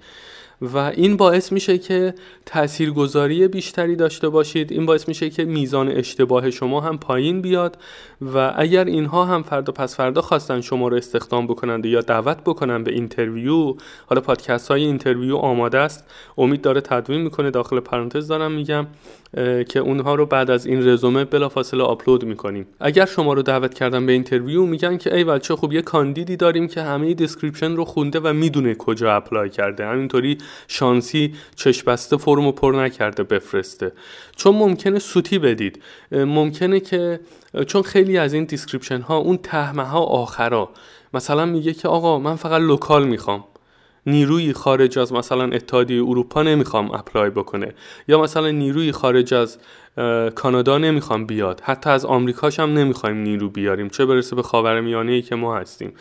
و 0.63 0.79
این 0.79 1.17
باعث 1.17 1.53
میشه 1.53 1.79
که 1.79 2.15
تاثیرگذاری 2.47 3.49
بیشتری 3.49 3.97
داشته 3.97 4.29
باشید. 4.29 4.73
این 4.73 4.87
باعث 4.87 5.09
میشه 5.09 5.31
که 5.31 5.45
میزان 5.45 5.89
اشتباه 5.89 6.51
شما 6.51 6.81
هم 6.81 6.99
پایین 6.99 7.43
بیاد 7.43 7.79
و 8.35 8.53
اگر 8.57 8.85
اینها 8.85 9.25
هم 9.25 9.43
فردا 9.43 9.73
پس 9.73 9.97
فردا 9.97 10.21
خواستن 10.21 10.61
شما 10.61 10.89
رو 10.89 10.97
استخدام 10.97 11.47
بکنند 11.47 11.87
یا 11.87 12.01
دعوت 12.01 12.37
بکنن 12.41 12.85
به 12.85 12.93
interview 12.93 13.75
حالا 14.07 14.21
پادکست 14.21 14.71
های 14.71 14.85
interview 14.85 15.37
آماده 15.37 15.79
است. 15.79 16.05
امید 16.39 16.61
داره 16.63 16.81
تدوین 16.81 17.21
می‌کنه. 17.21 17.51
داخل 17.51 17.81
پرانتز 17.81 18.29
دارم 18.29 18.53
میگم 18.53 18.87
که 19.69 19.79
اونها 19.79 20.15
رو 20.15 20.27
بعد 20.27 20.51
از 20.51 20.67
این 20.67 20.89
رزومه 20.89 21.25
بلافاصله 21.25 21.83
آپلود 21.83 22.25
می‌کنیم. 22.25 22.67
اگر 22.81 23.07
شما 23.07 23.33
رو 23.33 23.43
دعوت 23.43 23.75
کردن 23.75 24.07
به 24.07 24.13
interview 24.13 24.67
میگن 24.67 24.97
که 24.97 25.17
ای 25.17 25.41
چه 25.41 25.57
خوب 25.57 25.73
یه 25.73 25.83
کاندیدی 25.83 26.37
داریم 26.37 26.69
که 26.69 26.83
همه 26.83 27.15
description 27.15 27.77
رو 27.77 27.85
خونده 27.85 28.21
و 28.21 28.33
می‌دونه 28.33 28.75
کجا 28.75 29.13
apply 29.13 29.51
کرده. 29.51 29.87
همینطوری 29.87 30.39
شانسی 30.69 31.35
چش 31.57 31.83
بسته 31.83 32.17
فرمو 32.17 32.53
پر 32.53 32.73
نکرده 32.73 33.23
بفرسته. 33.23 33.93
چون 34.37 34.55
ممکنه 34.55 34.99
سوتی 34.99 35.39
بدید. 35.39 35.83
ممکنه 36.13 36.81
که 36.81 37.21
چون 37.67 37.83
خیلی 37.83 38.19
از 38.19 38.33
این 38.33 38.45
description 38.45 39.01
ها 39.01 39.17
اون 39.17 39.37
ته 39.37 39.61
مه 39.61 39.85
ها 39.85 40.01
آخرا. 40.01 40.71
مثلا 41.15 41.47
میگه 41.47 41.73
که 41.73 41.89
آقا 41.89 42.19
من 42.19 42.37
فقط 42.37 42.61
local 42.61 43.05
می‌خوام. 43.05 43.45
نیروی 44.07 44.53
خارج 44.53 44.99
از 44.99 45.13
مثلا 45.13 45.45
اتحادیه 45.45 46.03
اروپا 46.03 46.43
نمی‌خوام 46.43 46.91
apply 46.91 47.31
بکنه. 47.31 47.75
یا 48.09 48.21
مثلا 48.23 48.51
نیروی 48.51 48.93
خارج 48.93 49.35
از 49.35 49.59
کانادا 50.35 50.79
نمی‌خوام 50.79 51.27
بیاد. 51.27 51.61
حتی 51.65 51.91
از 51.91 52.05
آمریکاش 52.05 52.61
هم 52.61 52.73
نمی‌خوایم 52.73 53.17
نیرو 53.17 53.49
بیاریم. 53.49 53.89
چه 53.89 54.07
برسه 54.07 54.37
به 54.37 54.43
خاورمیانه 54.43 55.13
ای 55.13 55.23
که 55.23 55.35
ما 55.35 55.57
هستیم. 55.57 55.93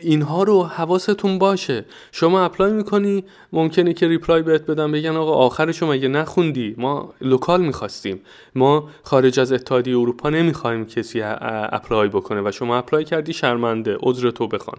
اینها 0.00 0.42
رو 0.42 0.62
حواستون 0.62 1.38
باشه. 1.38 1.84
شما 2.12 2.44
apply 2.44 2.72
می‌کنی 2.72 3.24
ممکنه 3.52 3.92
که 3.92 4.08
reply 4.08 4.42
بهت 4.42 4.66
بدن 4.66 4.92
بگن 4.92 5.16
آقا 5.16 5.32
آخرشو 5.32 5.86
مگه 5.86 6.08
نخوندی؟ 6.08 6.74
ما 6.78 7.14
local 7.20 7.60
می‌خواستیم. 7.60 8.20
ما 8.54 8.88
خارج 9.02 9.40
از 9.40 9.52
اتحادیه 9.52 9.98
اروپا 9.98 10.30
نمی‌خوایم 10.30 10.86
کسی 10.86 11.20
apply 11.22 12.08
بکنه 12.08 12.48
و 12.48 12.50
شما 12.52 12.76
apply 12.76 13.04
کردی 13.04 13.32
شرمنده. 13.32 13.96
عذر 14.00 14.30
تو 14.30 14.48
بخوان. 14.48 14.78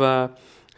و 0.00 0.28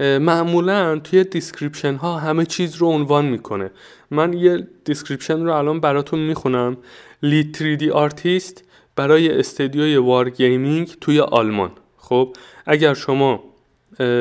معمولا 0.00 0.98
توی 0.98 1.24
description 1.24 1.94
ها 1.94 2.18
همه 2.18 2.46
چیز 2.46 2.76
رو 2.76 2.86
عنوان 2.86 3.24
می‌کنه. 3.24 3.70
من 4.10 4.32
یه 4.32 4.68
description 4.84 5.44
رو 5.44 5.52
الان 5.52 5.80
براتون 5.80 6.18
می‌خونم. 6.18 6.76
lead 7.22 7.56
3D 7.56 7.90
آرتیست 7.90 8.64
برای 8.96 9.38
استدیوی 9.38 9.96
Wargaming 9.96 10.88
توی 11.00 11.20
آلمان. 11.20 11.70
خب 12.02 12.36
اگر 12.66 12.94
شما 12.94 13.44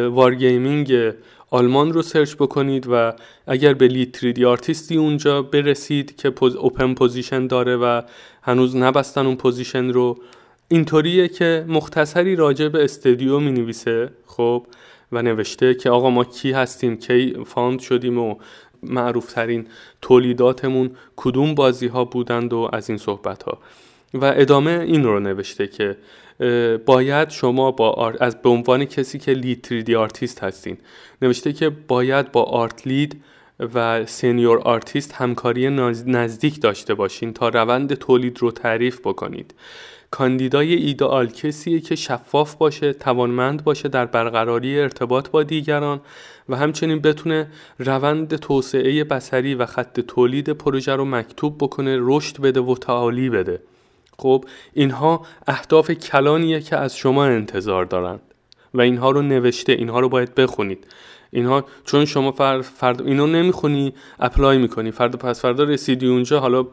Wargaming 0.09 1.13
آلمان 1.49 1.93
رو 1.93 2.01
search 2.01 2.35
بکنید 2.35 2.87
و 2.89 3.13
اگر 3.47 3.73
به 3.73 3.87
lead 3.87 4.17
3D 4.21 4.43
آرتیستی 4.43 4.97
اونجا 4.97 5.41
برسید 5.41 6.15
که 6.15 6.29
پوز 6.29 6.55
open 6.55 6.93
position 6.93 7.47
داره 7.47 7.77
و 7.77 8.01
هنوز 8.41 8.75
نبستن 8.75 9.25
اون 9.25 9.35
position 9.35 9.89
رو 9.89 10.17
اینطوریه 10.67 11.27
که 11.27 11.65
مختصری 11.67 12.35
راجع 12.35 12.67
به 12.67 12.83
استدیو 12.83 13.39
می 13.39 13.51
نویسه 13.51 14.09
خب 14.27 14.65
و 15.11 15.21
نوشته 15.21 15.73
که 15.73 15.89
آقا 15.89 16.09
ما 16.09 16.23
کی 16.23 16.51
هستیم 16.51 16.97
کی 16.97 17.35
found 17.45 17.79
شدیم 17.79 18.17
و 18.19 18.35
معروف 18.83 19.33
ترین 19.33 19.67
تولیداتمون 20.01 20.91
کدوم 21.15 21.55
بازی 21.55 21.87
ها 21.87 22.05
بودند 22.05 22.53
و 22.53 22.69
از 22.73 22.89
این 22.89 22.97
صحبت 22.97 23.43
ها 23.43 23.57
و 24.13 24.33
ادامه 24.35 24.71
این 24.71 25.03
رو 25.03 25.19
نوشته 25.19 25.67
که 25.67 25.97
باید 26.85 27.29
شما 27.29 27.71
با 27.71 28.13
از 28.19 28.41
به 28.41 28.49
عنوان 28.49 28.85
کسی 28.85 29.19
که 29.19 29.31
lead 29.31 29.67
3D 29.69 29.93
آرتیست 29.93 30.43
هستین 30.43 30.77
نوشته 31.21 31.53
که 31.53 31.69
باید 31.69 32.31
با 32.31 32.43
art 32.43 32.87
lead 32.87 33.23
و 33.73 34.05
senior 34.05 34.59
artist 34.59 35.13
همکاری 35.13 35.69
نزدیک 36.05 36.61
داشته 36.61 36.93
باشین 36.93 37.33
تا 37.33 37.49
روند 37.49 37.93
تولید 37.93 38.39
رو 38.39 38.51
تعریف 38.51 38.99
بکنید. 38.99 39.53
کاندیدای 40.11 40.73
ایدئال 40.73 41.27
کسیه 41.27 41.79
که 41.79 41.95
شفاف 41.95 42.55
باشه 42.55 42.93
توانمند 42.93 43.63
باشه 43.63 43.89
در 43.89 44.05
برقراری 44.05 44.79
ارتباط 44.79 45.29
با 45.29 45.43
دیگران 45.43 46.01
و 46.49 46.55
همچنین 46.55 46.99
بتونه 46.99 47.47
روند 47.79 48.35
توسعه 48.35 49.03
بصری 49.03 49.55
و 49.55 49.65
خط 49.65 49.99
تولید 49.99 50.49
پروژه 50.49 50.95
رو 50.95 51.05
مکتوب 51.05 51.57
بکنه 51.57 51.97
رشد 51.99 52.41
بده 52.41 52.59
و 52.59 52.75
تعالی 52.75 53.29
بده. 53.29 53.61
خب 54.21 54.45
اینها 54.73 55.25
اهداف 55.47 55.91
کلانیه 55.91 56.61
که 56.61 56.77
از 56.77 56.97
شما 56.97 57.25
انتظار 57.25 57.85
دارند 57.85 58.21
و 58.73 58.81
اینها 58.81 59.11
رو 59.11 59.21
نوشته 59.21 59.71
اینها 59.71 59.99
رو 59.99 60.09
باید 60.09 60.35
بخونید. 60.35 60.87
اینها 61.33 61.65
چون 61.85 62.05
شما 62.05 62.31
فردا, 62.31 62.61
فردا 62.61 63.01
اینو 63.01 63.27
نمی‌خونی 63.27 63.93
apply 64.19 64.57
می‌کنی. 64.57 64.91
فردا 64.91 65.15
پس 65.15 65.41
فردا 65.41 65.63
رسیدی 65.63 66.07
اونجا 66.07 66.39
حالا 66.39 66.65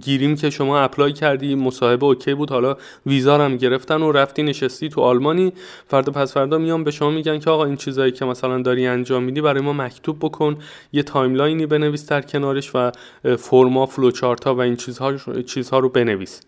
گیریم 0.00 0.36
که 0.36 0.50
شما 0.50 0.80
apply 0.80 1.12
کردی 1.12 1.54
مصاحبه 1.54 2.06
OK 2.06 2.34
بود 2.34 2.50
حالا 2.50 2.76
ویزا 3.06 3.38
هم 3.38 3.56
گرفتن 3.56 4.02
و 4.02 4.12
رفتی 4.12 4.42
نشستی 4.42 4.88
تو 4.88 5.00
آلمانی. 5.00 5.52
فردا 5.86 6.08
پس 6.08 6.34
فردا 6.34 6.58
میان 6.58 6.84
به 6.84 6.90
شما 6.90 7.10
میگن 7.10 7.38
که 7.38 7.50
آقا 7.50 7.64
این 7.64 7.76
چیزایی 7.76 8.12
که 8.12 8.24
مثلا 8.24 8.62
داری 8.62 8.86
انجام 8.86 9.22
میدی 9.22 9.40
برای 9.40 9.62
ما 9.62 9.72
مکتوب 9.72 10.18
بکن 10.18 10.56
یه 10.92 11.02
timeline 11.02 11.59
ی 11.59 11.66
بنویس 11.66 12.08
در 12.08 12.22
کنارش 12.22 12.70
و 12.74 12.90
فرما 13.38 13.86
فلوچارت 13.86 14.44
ها 14.44 14.54
و 14.54 14.60
این 14.60 14.76
چیزها 14.76 15.16
چیزها 15.46 15.78
رو 15.78 15.88
بنویس. 15.88 16.40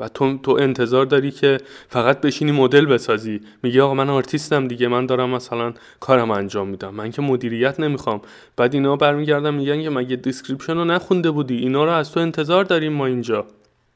و 0.00 0.08
تو 0.08 0.38
تو 0.38 0.52
انتظار 0.60 1.06
داری 1.06 1.30
که 1.30 1.58
فقط 1.88 2.20
بشینی 2.20 2.52
مدل 2.52 2.86
بسازی. 2.86 3.40
میگی 3.62 3.80
آقا 3.80 3.94
من 3.94 4.10
آرتیستم 4.10 4.68
دیگه 4.68 4.88
من 4.88 5.06
دارم 5.06 5.30
مثلا 5.30 5.74
کارم 6.00 6.30
انجام 6.30 6.68
میدم. 6.68 6.94
من 6.94 7.10
که 7.10 7.22
مدیریت 7.22 7.80
نمی‌خوام. 7.80 8.20
بعد 8.56 8.74
اینا 8.74 8.96
برمیگردن 8.96 9.54
میگن 9.54 9.82
که 9.82 9.90
مگه 9.90 10.16
description 10.16 10.74
رو 10.74 10.84
نخونده 10.84 11.30
بودی؟ 11.30 11.56
اینا 11.56 11.84
رو 11.84 11.90
از 11.90 12.12
تو 12.12 12.20
انتظار 12.20 12.64
داریم 12.64 12.92
ما 12.92 13.06
اینجا. 13.06 13.46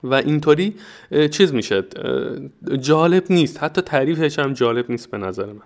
و 0.04 0.14
اینطوری 0.14 0.74
چیز 1.30 1.54
میشه. 1.54 1.84
جالب 2.80 3.24
نیست. 3.30 3.62
حتی 3.62 3.80
تعریفش 3.80 4.38
هم 4.38 4.52
جالب 4.52 4.90
نیست 4.90 5.10
به 5.10 5.18
نظر 5.18 5.46
من. 5.46 5.62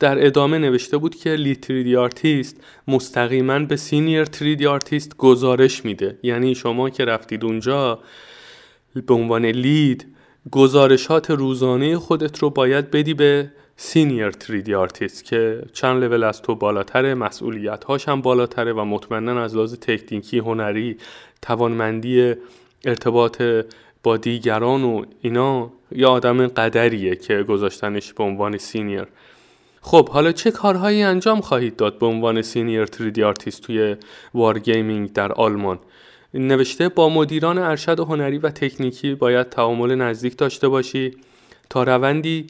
در 0.00 0.26
ادامه 0.26 0.58
نوشته 0.58 0.96
بود 0.96 1.14
که 1.14 1.30
lead 1.30 1.60
3D 1.60 1.96
artist 1.96 2.64
مستقیما 2.88 3.58
به 3.58 3.76
senior 3.76 4.24
3D 4.24 4.66
artist 4.66 5.16
گزارش 5.16 5.84
میده. 5.84 6.18
یعنی 6.22 6.54
شما 6.54 6.90
که 6.90 7.04
رفتید 7.04 7.44
اونجا 7.44 7.98
به 9.00 9.14
عنوان 9.14 9.46
lead 9.46 10.06
گزارشات 10.50 11.30
روزانه 11.30 11.98
خودت 11.98 12.38
رو 12.38 12.50
باید 12.50 12.90
بدی 12.90 13.14
به 13.14 13.50
senior 13.76 14.30
3D 14.30 14.74
artist 14.74 15.24
که 15.24 15.62
چند 15.72 16.04
لول 16.04 16.24
از 16.24 16.42
تو 16.42 16.54
بالاتره 16.54 17.14
مسئولیت 17.14 17.84
هاش 17.84 18.08
هم 18.08 18.20
بالاتره 18.20 18.72
و 18.72 18.84
مطمئنا 18.84 19.42
از 19.42 19.56
لحاظ 19.56 19.74
تکنیکی 19.74 20.38
هنری 20.38 20.96
توانمندی 21.42 22.34
ارتباط 22.84 23.42
با 24.02 24.16
دیگران 24.16 24.84
و 24.84 25.04
اینا 25.20 25.70
یا 25.92 26.10
آدم 26.10 26.46
قدریه 26.46 27.16
که 27.16 27.42
گذاشتنش 27.42 28.12
به 28.12 28.24
عنوان 28.24 28.58
senior. 28.58 29.06
خب 29.80 30.08
حالا 30.08 30.32
چه 30.32 30.50
کارهایی 30.50 31.02
انجام 31.02 31.40
خواهید 31.40 31.76
داد 31.76 31.98
به 31.98 32.06
عنوان 32.06 32.42
senior 32.42 32.84
3D 32.84 33.22
artist 33.22 33.62
توی 33.62 33.96
Wargaming 34.34 35.12
در 35.12 35.32
آلمان؟ 35.32 35.78
نوشته 36.34 36.88
با 36.88 37.08
مدیران 37.08 37.58
ارشد 37.58 38.00
هنری 38.00 38.38
و 38.38 38.50
تکنیکی 38.50 39.14
باید 39.14 39.48
تعامل 39.48 39.94
نزدیک 39.94 40.36
داشته 40.36 40.68
باشی 40.68 41.16
تا 41.70 41.82
روندی 41.82 42.46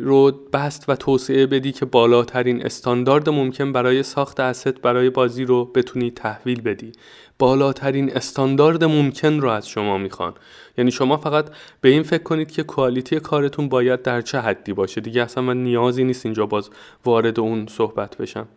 رو 0.00 0.32
بسط 0.52 0.84
و 0.88 0.96
توسعه 0.96 1.46
بدی 1.46 1.72
که 1.72 1.84
بالاترین 1.84 2.66
استاندارد 2.66 3.28
ممکن 3.28 3.72
برای 3.72 4.02
ساخت 4.02 4.40
asset 4.40 4.80
برای 4.80 5.10
بازی 5.10 5.44
رو 5.44 5.64
بتونی 5.64 6.10
تحویل 6.10 6.60
بدی. 6.60 6.92
بالاترین 7.38 8.16
استاندارد 8.16 8.84
ممکن 8.84 9.40
رو 9.40 9.48
از 9.48 9.68
شما 9.68 9.98
می‌خوان. 9.98 10.34
یعنی 10.78 10.90
شما 10.90 11.16
فقط 11.16 11.46
به 11.80 11.88
این 11.88 12.02
فکر 12.02 12.22
کنید 12.22 12.50
که 12.50 12.62
quality 12.62 13.20
کارتون 13.20 13.68
باید 13.68 14.02
در 14.02 14.20
چه 14.20 14.40
حدی 14.40 14.72
باشه. 14.72 15.00
دیگه 15.00 15.22
اصلا 15.22 15.42
من 15.42 15.62
نیازی 15.64 16.04
نیست 16.04 16.26
اینجا 16.26 16.46
باز 16.46 16.70
وارد 17.04 17.40
اون 17.40 17.66
صحبت 17.66 18.16
بشم. 18.16 18.48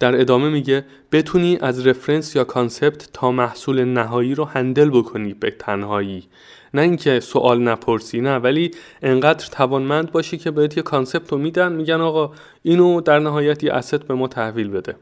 در 0.00 0.20
ادامه 0.20 0.48
میگه 0.48 0.84
بتونی 1.12 1.58
از 1.60 1.86
reference 1.86 2.36
یا 2.36 2.44
concept 2.44 3.08
تا 3.12 3.30
محصول 3.30 3.84
نهایی 3.84 4.34
رو 4.34 4.44
handle 4.44 4.90
بکنی 4.90 5.34
به 5.34 5.50
تنهایی. 5.50 6.28
نه 6.74 6.82
اینکه 6.82 7.20
سوال 7.20 7.62
نپرسی 7.62 8.20
نه 8.20 8.36
ولی 8.36 8.70
انقدر 9.02 9.46
توانمند 9.52 10.12
باشی 10.12 10.38
که 10.38 10.50
بهت 10.50 10.76
یه 10.76 10.82
concept 10.82 11.32
رو 11.32 11.38
میدن. 11.38 11.72
میگن 11.72 12.00
آقا 12.00 12.32
اینو 12.62 13.00
در 13.00 13.18
نهایت 13.18 13.64
یه 13.64 13.72
asset 13.72 14.02
به 14.02 14.14
ما 14.14 14.28
تحویل 14.28 14.68
بده. 14.68 14.96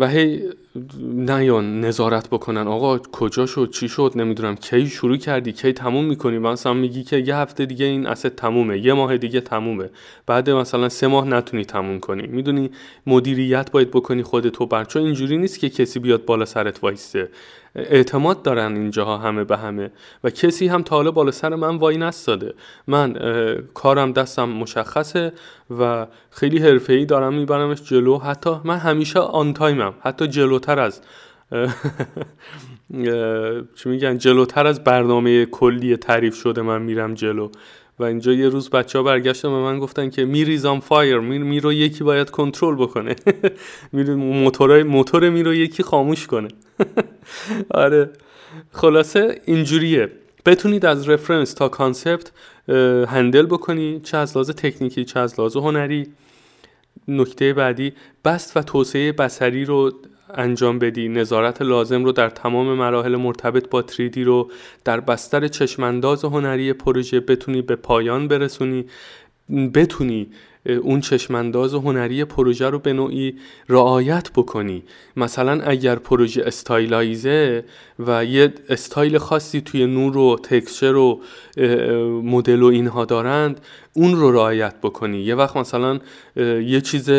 و 0.00 0.08
هی 0.08 0.40
نیان 1.02 1.80
نظارت 1.80 2.28
بکنن. 2.28 2.68
آقا 2.68 2.98
کجا 2.98 3.46
شد؟ 3.46 3.70
چی 3.70 3.88
شد؟ 3.88 4.12
نمی‌دونم. 4.16 4.56
کی 4.56 4.86
شروع 4.86 5.16
کردی؟ 5.16 5.52
کی 5.52 5.72
تموم 5.72 6.04
می‌کنی؟ 6.04 6.38
مثلا 6.38 6.74
میگی 6.74 7.04
که 7.04 7.16
یه 7.16 7.36
هفته 7.36 7.66
دیگه 7.66 7.86
این 7.86 8.06
asset 8.06 8.28
تمومه. 8.28 8.78
یه 8.78 8.92
ماه 8.92 9.16
دیگه 9.16 9.40
تمومه. 9.40 9.90
بعد 10.26 10.50
مثلا 10.50 10.88
سه 10.88 11.06
ماه 11.06 11.28
نتونی 11.28 11.64
تموم 11.64 12.00
کنی. 12.00 12.26
می‌دونی 12.26 12.70
مدیریت 13.06 13.70
باید 13.70 13.90
بکنی 13.90 14.22
خودتو 14.22 14.66
بر. 14.66 14.86
اینجوری 14.94 15.38
نیست 15.38 15.58
که 15.58 15.68
کسی 15.70 15.98
بیاد 15.98 16.24
بالا 16.24 16.44
سرت 16.44 16.82
وایسته 16.84 17.28
اعتماد 17.74 18.42
دارن 18.42 18.76
اینجاها 18.76 19.18
همه 19.18 19.44
به 19.44 19.56
همه. 19.56 19.90
و 20.24 20.30
کسی 20.30 20.66
هم 20.66 20.82
تا 20.82 20.96
حالا 20.96 21.10
بالا 21.10 21.30
سر 21.30 21.54
من 21.54 21.76
وای 21.76 21.96
نستاده. 21.96 22.54
من 22.86 23.16
کارم 23.74 24.12
دستم 24.12 24.48
مشخصه 24.48 25.32
و 25.78 26.06
خیلی 26.30 26.58
حرفه‌ای 26.58 27.04
دارم 27.04 27.34
میبرمش 27.34 27.82
جلو. 27.82 28.18
حتی 28.18 28.50
من 28.64 28.76
همیشه 28.76 29.18
آن 29.18 29.52
تایمم 29.52 29.94
حتی 30.00 30.26
جلوتر 30.26 30.78
از 30.78 31.00
چی 33.76 33.88
میگن؟ 33.88 34.18
جلوتر 34.18 34.66
از 34.66 34.84
برنامه 34.84 35.46
کلی 35.46 35.96
تعریف 35.96 36.34
شده 36.34 36.62
من 36.62 36.82
میرم 36.82 37.14
جلو. 37.14 37.50
و 38.02 38.04
اینجا 38.04 38.32
یه 38.32 38.48
روز 38.48 38.70
بچه 38.70 38.98
ها 38.98 39.04
برگشتن 39.04 39.48
به 39.48 39.54
من 39.54 39.78
گفتن 39.78 40.10
که 40.10 40.24
میریزام 40.24 40.80
فایر 40.80 41.18
میر 41.18 41.42
میرو 41.42 41.72
یکی 41.72 42.04
باید 42.04 42.30
کنترل 42.30 42.74
بکنه. 42.74 43.16
موتور 44.16 44.82
موتور 44.82 45.30
میرو 45.30 45.54
یکی 45.54 45.82
خاموش 45.82 46.26
کنه. 46.26 46.48
آره. 47.84 48.10
خلاصه 48.72 49.40
اینجوریه. 49.44 50.08
بتونید 50.46 50.86
از 50.86 51.08
reference 51.08 51.54
تا 51.54 51.68
concept 51.68 52.32
handle 53.08 53.46
بکنی 53.46 54.00
چه 54.00 54.16
از 54.16 54.36
لحاظ 54.36 54.50
تکنیکی 54.50 55.04
چه 55.04 55.20
از 55.20 55.40
لحاظ 55.40 55.56
هنری. 55.56 56.06
نکته 57.08 57.52
بعدی 57.52 57.92
بسط 58.24 58.56
و 58.56 58.62
توسعه 58.62 59.12
بصری 59.12 59.64
رو 59.64 59.92
انجام 60.34 60.78
بدی. 60.78 61.08
نظارت 61.08 61.62
لازم 61.62 62.04
رو 62.04 62.12
در 62.12 62.30
تمام 62.30 62.66
مراحل 62.66 63.16
مرتبط 63.16 63.68
با 63.68 63.82
3D 63.82 64.24
رو 64.24 64.50
در 64.84 65.00
بستر 65.00 65.48
چشم‌انداز 65.48 66.24
هنری 66.24 66.72
پروژه 66.72 67.20
بتونی 67.20 67.62
به 67.62 67.76
پایان 67.76 68.28
برسونی. 68.28 68.84
بتونی 69.74 70.26
اون 70.82 71.00
چشم‌انداز 71.00 71.74
هنری 71.74 72.24
پروژه 72.24 72.70
رو 72.70 72.78
به 72.78 72.92
نوعی 72.92 73.34
رعایت 73.68 74.30
بکنی. 74.32 74.82
مثلا 75.16 75.62
اگر 75.62 75.96
پروژه 75.96 76.42
stylized 76.46 77.51
ه 77.51 77.64
و 77.98 78.24
یه 78.24 78.54
استایل 78.68 79.18
خاصی 79.18 79.60
توی 79.60 79.86
نور 79.86 80.16
و 80.16 80.36
texture 80.42 80.96
و 80.96 81.20
مدل 82.22 82.62
و 82.62 82.66
اینها 82.66 83.04
دارند 83.04 83.60
اون 83.92 84.16
رو 84.16 84.32
رعایت 84.32 84.74
بکنی. 84.82 85.20
یه 85.20 85.34
وقت 85.34 85.56
مثلا 85.56 86.00
یه 86.36 86.80
چیز 86.80 87.10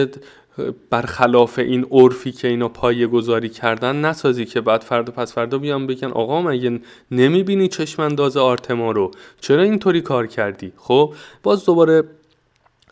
برخلاف 0.89 1.59
این 1.59 1.85
عرفی 1.91 2.31
که 2.31 2.47
اینا 2.47 2.69
پایه 2.69 3.07
گذاری 3.07 3.49
کردن 3.49 3.95
نسازی 4.05 4.45
که 4.45 4.61
بعد 4.61 4.81
فردا 4.81 5.13
پس 5.13 5.33
فردا 5.33 5.57
بیان 5.57 5.87
بگن 5.87 6.07
آقا 6.07 6.41
مگه 6.41 6.79
نمی‌بینی 7.11 7.67
چشم 7.67 8.01
انداز 8.01 8.37
آرتما 8.37 8.91
رو؟ 8.91 9.11
چرا 9.41 9.63
اینطوری 9.63 10.01
کار 10.01 10.27
کردی؟ 10.27 10.73
خب 10.77 11.13
باز 11.43 11.65
دوباره 11.65 12.03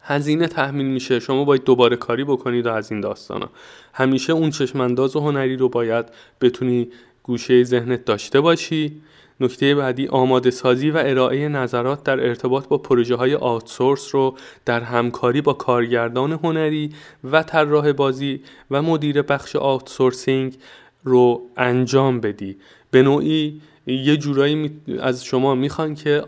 هزینه 0.03 0.47
تحمیل 0.47 0.85
میشه. 0.85 1.19
شما 1.19 1.43
باید 1.43 1.63
دوباره 1.63 1.95
کاری 1.95 2.23
بکنید 2.23 2.65
و 2.65 2.71
از 2.71 2.91
این 2.91 3.01
داستانا. 3.01 3.49
همیشه 3.93 4.33
اون 4.33 4.49
چشم 4.49 4.81
انداز 4.81 5.15
هنری 5.15 5.57
رو 5.57 5.69
باید 5.69 6.05
بتونی 6.41 6.89
گوشه 7.23 7.63
ذهنت 7.63 8.05
داشته 8.05 8.41
باشی. 8.41 9.01
نکته 9.41 9.75
بعدی 9.75 10.07
آماده 10.07 10.51
سازی 10.51 10.89
و 10.91 10.97
ارائه 10.97 11.47
نظرات 11.47 12.03
در 12.03 12.27
ارتباط 12.27 12.67
با 12.67 12.77
پروژه 12.77 13.15
های 13.15 13.35
آتسورس 13.35 14.15
رو 14.15 14.37
در 14.65 14.81
همکاری 14.81 15.41
با 15.41 15.53
کارگردان 15.53 16.31
هنری 16.31 16.89
و 17.23 17.43
طراح 17.43 17.91
بازی 17.91 18.41
و 18.71 18.81
مدیر 18.81 19.21
بخش 19.21 19.55
آتسورسینگ 19.55 20.57
رو 21.03 21.41
انجام 21.57 22.19
بدی. 22.19 22.57
به 22.91 23.01
نوعی 23.01 23.61
یه 23.87 24.17
جورایی 24.17 24.71
از 24.99 25.25
شما 25.25 25.55
می‌خوان 25.55 25.95
که 25.95 26.23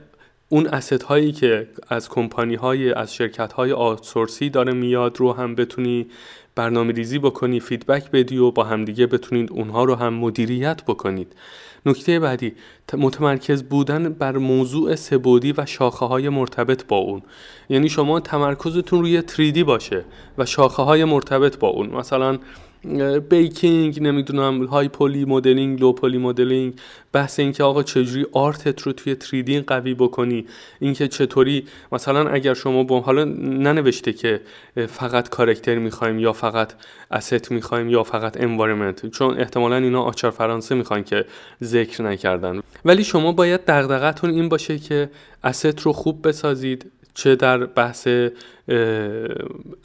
اون 0.50 0.68
اسست 0.68 1.04
هایی 1.04 1.32
که 1.32 1.68
از 1.90 2.10
کمپانی 2.10 2.56
های 2.56 2.94
از 2.94 3.14
شرکت 3.14 3.54
های 3.54 3.72
آتسورسی 3.72 4.50
داره 4.50 4.74
میاد 4.74 5.20
رو 5.20 5.34
هم 5.34 5.56
بتونی 5.56 6.08
برنامه 6.56 6.94
ریزی 6.94 7.20
بکنی 7.20 7.60
فیدبک 7.60 8.12
بدی 8.12 8.38
و 8.38 8.52
با 8.52 8.64
همدیگه 8.64 9.08
بتونید 9.08 9.52
اونها 9.52 9.84
رو 9.84 9.96
هم 9.96 10.14
مدیریت 10.14 10.84
بکنید. 10.84 11.36
نکته 11.86 12.20
بعدی 12.20 12.54
متمرکز 12.94 13.64
بودن 13.64 14.10
بر 14.10 14.38
موضوع 14.38 14.96
سبودی 14.96 15.54
و 15.58 15.66
شاخه 15.66 16.06
های 16.06 16.30
مرتبط 16.30 16.86
با 16.88 16.98
اون. 16.98 17.22
یعنی 17.70 17.90
شما 17.90 18.20
تمرکزتون 18.20 19.02
روی 19.02 19.22
3D 19.22 19.58
باشه 19.58 20.06
و 20.38 20.46
شاخه 20.46 20.84
های 20.84 21.04
مرتبط 21.04 21.58
با 21.58 21.68
اون. 21.68 21.90
مثلا 21.90 22.40
baking 23.30 24.02
نمی‌دونم 24.02 24.66
high 24.66 24.88
poly 24.88 25.26
modeling 25.26 25.82
low 25.82 25.94
poly 25.94 26.18
modeling 26.18 26.74
بحث 27.14 27.40
اینکه 27.40 27.64
آقا 27.64 27.84
چجوری 27.84 28.26
art 28.32 28.69
ت 28.69 28.82
رو 28.82 28.94
توی 28.94 29.16
3D 29.16 29.64
قوی 29.68 29.94
بکنی 29.94 30.46
اینکه 30.80 31.08
چطوری 31.08 31.66
مثلا 31.92 32.30
اگر 32.30 32.54
شما 32.54 32.84
با 32.84 33.00
حالا 33.00 33.24
ننوشته 33.24 34.14
که 34.14 34.42
فقط 34.88 35.30
character 35.30 35.78
می‌خوایم 35.78 36.20
یا 36.20 36.34
فقط 36.34 36.74
asset 37.12 37.52
می‌خوایم 37.52 37.90
یا 37.90 38.04
فقط 38.04 38.42
environment 38.42 39.06
چون 39.06 39.40
احتمالا 39.40 39.76
اینا 39.76 40.02
آچار 40.02 40.32
فرانسه 40.32 40.76
می‌خوان 40.76 41.04
که 41.04 41.26
ذکر 41.64 42.04
نکردن. 42.04 42.60
ولی 42.86 43.04
شما 43.04 43.32
باید 43.32 43.62
دغدغتون 43.68 44.30
این 44.30 44.50
باشه 44.50 44.80
که 44.80 45.10
asset 45.44 45.82
رو 45.82 45.94
خوب 45.94 46.28
بسازید 46.28 46.92
چه 47.14 47.36
در 47.36 47.58
بحث 47.58 48.08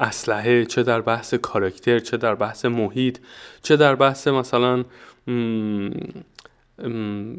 اسلحه 0.01 0.64
چه 0.64 0.83
در 0.83 1.01
بحث 1.01 1.35
character 1.35 1.99
چه 1.99 2.17
در 2.17 2.35
بحث 2.35 2.64
محیط 2.64 3.19
چه 3.62 3.77
در 3.77 3.95
بحث 3.95 4.29
مثلا 4.29 4.85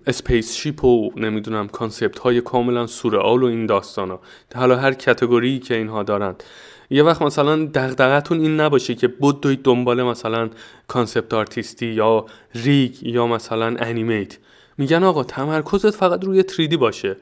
spaceship 0.07 0.85
و 0.85 1.11
نمی‌دونم 1.15 1.67
concept 1.67 2.19
های 2.19 2.41
کاملا 2.41 2.87
سورئال 2.87 3.43
و 3.43 3.45
این 3.45 3.65
داستان 3.65 4.09
ها 4.09 4.19
حالا 4.55 4.75
هر 4.75 4.93
category 4.93 5.59
که 5.59 5.75
اینها 5.75 6.03
دارند. 6.03 6.43
یه 6.89 7.03
وقت 7.03 7.21
مثلا 7.21 7.65
دغدغتون 7.65 8.39
این 8.39 8.59
نباشه 8.59 8.95
که 8.95 9.07
بدوید 9.07 9.63
دنبال 9.63 10.03
مثلا 10.03 10.49
concept 10.87 11.33
artist 11.33 11.78
ی 11.78 11.85
یا 11.85 12.25
rig 12.55 13.03
یا 13.03 13.27
مثلا 13.27 13.65
animate 13.65 14.37
میگن 14.77 15.03
آقا 15.03 15.23
تمرکزت 15.23 15.91
فقط 15.91 16.23
روی 16.23 16.43
3D 16.43 16.77
باشه. 16.77 17.17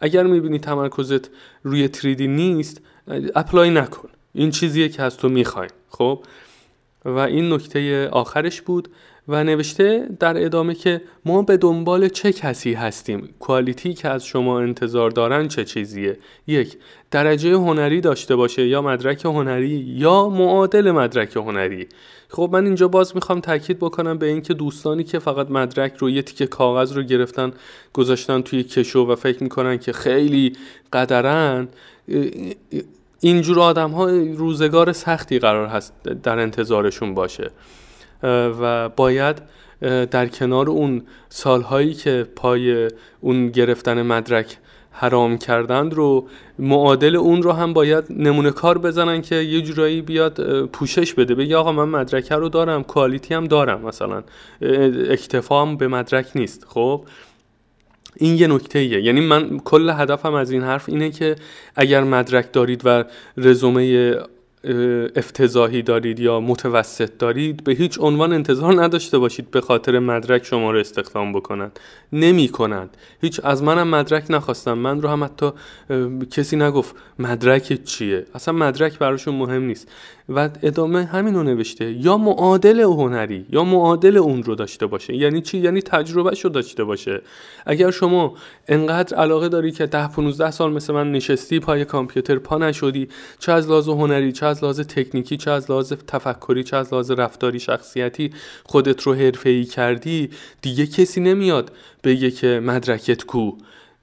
اگر 0.00 0.22
می‌بینی 0.22 0.58
تمرکزت 0.58 1.30
روی 1.62 1.88
3D 1.88 2.20
نیست 2.20 2.80
اپلای 3.34 3.70
نکن. 3.70 4.08
این 4.34 4.50
چیزیه 4.50 4.88
که 4.88 5.02
از 5.02 5.16
تو 5.16 5.28
می‌خواین 5.28 5.70
خب؟ 5.88 6.24
و 7.04 7.18
این 7.18 7.52
نکته 7.52 8.08
آخرش 8.08 8.60
بود. 8.60 8.88
و 9.30 9.44
نوشته 9.44 10.08
در 10.20 10.44
ادامه 10.44 10.74
که 10.74 11.02
ما 11.24 11.42
به 11.42 11.56
دنبال 11.56 12.08
چه 12.08 12.32
کسی 12.32 12.72
هستیم؟ 12.72 13.34
کوالیتی 13.38 13.94
که 13.94 14.08
از 14.08 14.26
شما 14.26 14.60
انتظار 14.60 15.10
دارن 15.10 15.48
چه 15.48 15.64
چیزیه؟ 15.64 16.18
یک 16.46 16.76
درجه 17.10 17.54
هنری 17.54 18.00
داشته 18.00 18.36
باشه 18.36 18.66
یا 18.66 18.82
مدرک 18.82 19.24
هنری 19.24 19.68
یا 19.86 20.28
معادل 20.28 20.90
مدرک 20.90 21.36
هنری. 21.36 21.86
خب 22.28 22.50
من 22.52 22.64
اینجا 22.64 22.88
باز 22.88 23.14
می‌خوام 23.14 23.40
تاکید 23.40 23.78
بکنم 23.78 24.18
به 24.18 24.26
اینکه 24.26 24.54
دوستانی 24.54 25.04
که 25.04 25.18
فقط 25.18 25.50
مدرک 25.50 25.96
رو 25.98 26.10
یه 26.10 26.22
تیکه 26.22 26.46
کاغذ 26.46 26.92
رو 26.92 27.02
گرفتن 27.02 27.52
گذاشتن 27.92 28.40
توی 28.40 28.62
کشو 28.62 29.06
و 29.06 29.16
فکر 29.16 29.42
می‌کنن 29.42 29.78
که 29.78 29.92
خیلی 29.92 30.52
قدرن 30.92 31.68
اینجور 33.20 33.60
آدم 33.60 33.90
ها 33.90 34.06
روزگار 34.10 34.92
سختی 34.92 35.38
قرار 35.38 35.66
هست 35.66 35.92
در 36.02 36.38
انتظارشون 36.38 37.14
باشه. 37.14 37.50
و 38.22 38.88
باید 38.88 39.42
در 40.10 40.26
کنار 40.26 40.70
اون 40.70 41.02
سالهایی 41.28 41.94
که 41.94 42.26
پای 42.36 42.88
اون 43.20 43.48
گرفتن 43.48 44.02
مدرک 44.02 44.56
حرام 44.92 45.38
کردند 45.38 45.94
رو 45.94 46.28
معادل 46.58 47.16
اون 47.16 47.42
رو 47.42 47.52
هم 47.52 47.72
باید 47.72 48.04
نمونه 48.10 48.50
کار 48.50 48.78
بزنن 48.78 49.22
که 49.22 49.34
یه 49.34 49.62
جورایی 49.62 50.02
بیاد 50.02 50.66
پوشش 50.66 51.14
بده. 51.14 51.34
بگه 51.34 51.56
آقا 51.56 51.72
من 51.72 51.88
مدرکه 51.88 52.34
رو 52.34 52.48
دارم 52.48 52.82
کوالیتی 52.82 53.34
هم 53.34 53.44
دارم 53.44 53.80
مثلا. 53.80 54.22
اکتفام 55.10 55.76
به 55.76 55.88
مدرک 55.88 56.30
نیست. 56.34 56.64
خب؟ 56.68 57.04
این 58.16 58.38
یه 58.38 58.46
نکته 58.46 58.78
ایه 58.78 59.02
یعنی 59.02 59.20
من 59.20 59.58
کل 59.58 59.90
هدفم 59.90 60.34
از 60.34 60.50
این 60.50 60.62
حرف 60.62 60.88
اینه 60.88 61.10
که 61.10 61.36
اگر 61.76 62.04
مدرک 62.04 62.52
دارید 62.52 62.82
و 62.84 63.04
رزومه 63.36 64.14
افتضاحی 65.16 65.82
دارید 65.82 66.20
یا 66.20 66.40
متوسط 66.40 67.18
دارید 67.18 67.64
به 67.64 67.72
هیچ 67.72 67.98
عنوان 68.00 68.32
انتظار 68.32 68.82
نداشته 68.82 69.18
باشید 69.18 69.50
به 69.50 69.60
خاطر 69.60 69.98
مدرک 69.98 70.44
شما 70.44 70.70
رو 70.70 70.78
استخدام 70.78 71.32
بکنند. 71.32 71.80
نمی 72.12 72.48
کنند. 72.48 72.96
هیچ 73.20 73.40
از 73.44 73.62
منم 73.62 73.88
مدرک 73.88 74.26
نخواستم. 74.30 74.72
من 74.72 75.02
رو 75.02 75.08
هم 75.08 75.24
حتی 75.24 75.50
کسی 76.30 76.56
نگفت 76.56 76.94
مدرک 77.18 77.84
چیه؟ 77.84 78.26
اصلا 78.34 78.54
مدرک 78.54 78.98
براشون 78.98 79.34
مهم 79.34 79.62
نیست. 79.62 79.88
و 80.30 80.50
ادامه 80.62 81.04
همین 81.04 81.34
رو 81.34 81.42
نوشته. 81.42 81.92
یا 81.92 82.16
معادل 82.16 82.80
هنری 82.80 83.46
یا 83.50 83.64
معادل 83.64 84.16
اون 84.16 84.42
رو 84.42 84.54
داشته 84.54 84.86
باشه. 84.86 85.16
یعنی 85.16 85.40
چی؟ 85.42 85.58
یعنی 85.58 85.82
تجربه 85.82 86.30
رو 86.42 86.50
داشته 86.50 86.84
باشه. 86.84 87.22
اگر 87.66 87.90
شما 87.90 88.34
انقدر 88.68 89.16
علاقه 89.16 89.48
داری 89.48 89.72
که 89.72 89.86
ده 89.86 90.08
15 90.08 90.50
سال 90.50 90.72
مثل 90.72 90.92
من 90.92 91.12
نشستی 91.12 91.60
پای 91.60 91.84
کامپیوتر 91.84 92.38
پا 92.38 92.58
نشدی 92.58 93.08
چه 93.38 93.52
از 93.52 93.68
لحاظ 93.68 93.88
هنری 93.88 94.32
چه 94.32 94.46
از 94.46 94.64
لحاظ 94.64 94.80
تکنیکی 94.80 95.36
چه 95.36 95.50
از 95.50 95.70
لحاظ 95.70 95.92
تفکری 95.92 96.64
چه 96.64 96.76
از 96.76 96.92
لحاظ 96.92 97.10
رفتاری 97.10 97.60
شخصیتی 97.60 98.30
خودت 98.64 99.02
رو 99.02 99.14
حرفه‌ای 99.14 99.64
کردی 99.64 100.30
دیگه 100.62 100.86
کسی 100.86 101.20
نمیاد 101.20 101.72
بگه 102.04 102.30
که 102.30 102.60
مدرکت 102.64 103.24
کو. 103.24 103.52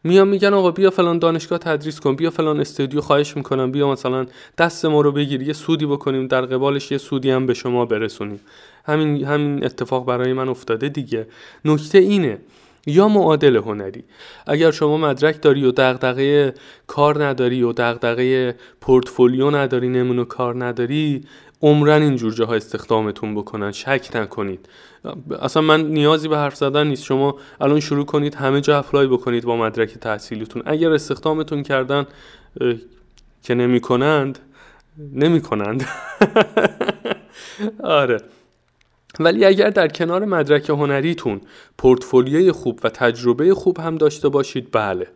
میان 0.03 0.27
میگن 0.27 0.53
آقا 0.53 0.71
بیا 0.71 0.89
فلان 0.89 1.19
دانشگاه 1.19 1.59
تدریس 1.59 1.99
کن 1.99 2.15
بیا 2.15 2.29
فلان 2.29 2.59
استودیو 2.59 3.01
خواهش 3.01 3.37
می‌کنم 3.37 3.71
بیا 3.71 3.91
مثلا 3.91 4.25
دست 4.57 4.85
ما 4.85 5.01
رو 5.01 5.11
بگیر 5.11 5.41
یه 5.41 5.53
سودی 5.53 5.85
بکنیم 5.85 6.27
در 6.27 6.41
قبالش 6.41 6.91
یه 6.91 6.97
سودی 6.97 7.31
هم 7.31 7.45
به 7.45 7.53
شما 7.53 7.85
برسونیم. 7.85 8.39
همین 8.85 9.25
همین 9.25 9.65
اتفاق 9.65 10.05
برای 10.05 10.33
من 10.33 10.49
افتاده 10.49 10.89
دیگه. 10.89 11.27
نکته 11.65 11.97
اینه 11.97 12.37
یا 12.87 13.07
معادل 13.07 13.55
هنری. 13.55 14.03
اگر 14.47 14.71
شما 14.71 14.97
مدرک 14.97 15.41
داری 15.41 15.65
و 15.65 15.71
دغدغه 15.71 16.53
کار 16.87 17.25
نداری 17.25 17.63
و 17.63 17.73
دغدغه 17.73 18.55
پورتفولیو 18.81 19.51
نداری 19.51 19.89
نمونه 19.89 20.25
کار 20.25 20.65
نداری 20.65 21.23
عمرن 21.61 22.01
اینجور 22.01 22.33
جاها 22.33 22.55
استخدامتون 22.55 23.35
بکنن 23.35 23.71
شک 23.71 24.09
نکنید. 24.15 24.69
اصلا 25.41 25.61
من 25.61 25.81
نیازی 25.81 26.27
به 26.27 26.37
حرف 26.37 26.55
زدن 26.55 26.87
نیست. 26.87 27.03
شما 27.03 27.35
الان 27.61 27.79
شروع 27.79 28.05
کنید 28.05 28.35
همه 28.35 28.61
جا 28.61 28.79
اپلای 28.79 29.07
بکنید 29.07 29.43
با 29.43 29.57
مدرک 29.57 29.97
تحصیلیتون. 29.97 30.63
اگر 30.65 30.91
استخدامتون 30.91 31.63
کردن 31.63 32.05
که 33.43 33.55
نمی 33.55 33.79
کنند 33.79 34.39
نمی 35.13 35.41
کنند 35.41 35.85
آره. 37.83 38.21
ولی 39.19 39.45
اگر 39.45 39.69
در 39.69 39.87
کنار 39.87 40.25
مدرک 40.25 40.69
هنریتون 40.69 41.41
پورتفولیوی 41.77 42.51
خوب 42.51 42.79
و 42.83 42.89
تجربه 42.89 43.53
خوب 43.53 43.79
هم 43.79 43.95
داشته 43.95 44.29
باشید 44.29 44.67
بله 44.71 45.07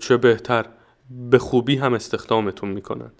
چه 0.00 0.16
بهتر. 0.16 0.64
به 1.10 1.38
خوبی 1.38 1.76
هم 1.76 1.94
استخدامتون 1.94 2.68
می‌کنند 2.68 3.12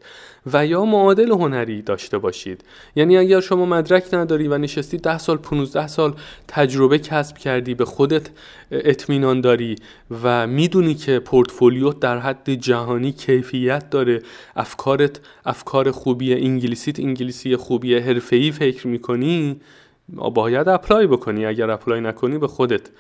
و 0.53 0.67
یا 0.67 0.85
معادل 0.85 1.31
هنری 1.31 1.83
داشته 1.83 2.19
باشید. 2.19 2.65
یعنی 2.97 3.17
اگر 3.17 3.41
شما 3.41 3.67
مدرک 3.67 4.15
نداری 4.15 4.49
و 4.49 4.59
نشستی 4.59 4.97
10 4.97 5.19
سال 5.19 5.37
15 5.37 5.87
سال 5.87 6.15
تجربه 6.49 6.99
کسب 6.99 7.39
کردی 7.39 7.75
به 7.75 7.85
خودت 7.85 8.31
اطمینان 8.71 9.41
داری 9.41 9.77
و 10.23 10.47
می‌دونی 10.47 10.95
که 10.95 11.19
پورتفولیوت 11.19 12.01
در 12.01 12.19
حد 12.19 12.51
جهانی 12.51 13.13
کیفیت 13.13 13.91
داره 13.91 14.23
افکارت 14.57 15.21
افکار 15.45 15.91
خوبی 15.91 16.35
انگلیسیت 16.35 17.01
انگلیسی 17.01 17.57
خوبی 17.57 17.95
حرفه‌ای 17.95 18.53
فکر 18.53 18.87
می‌کنی 18.87 19.61
باید 20.09 20.69
apply 20.69 21.07
بکنی. 21.07 21.47
اگر 21.47 21.71
apply 21.71 22.01
نکنی 22.01 22.39
به 22.39 22.49
خودت 22.49 22.91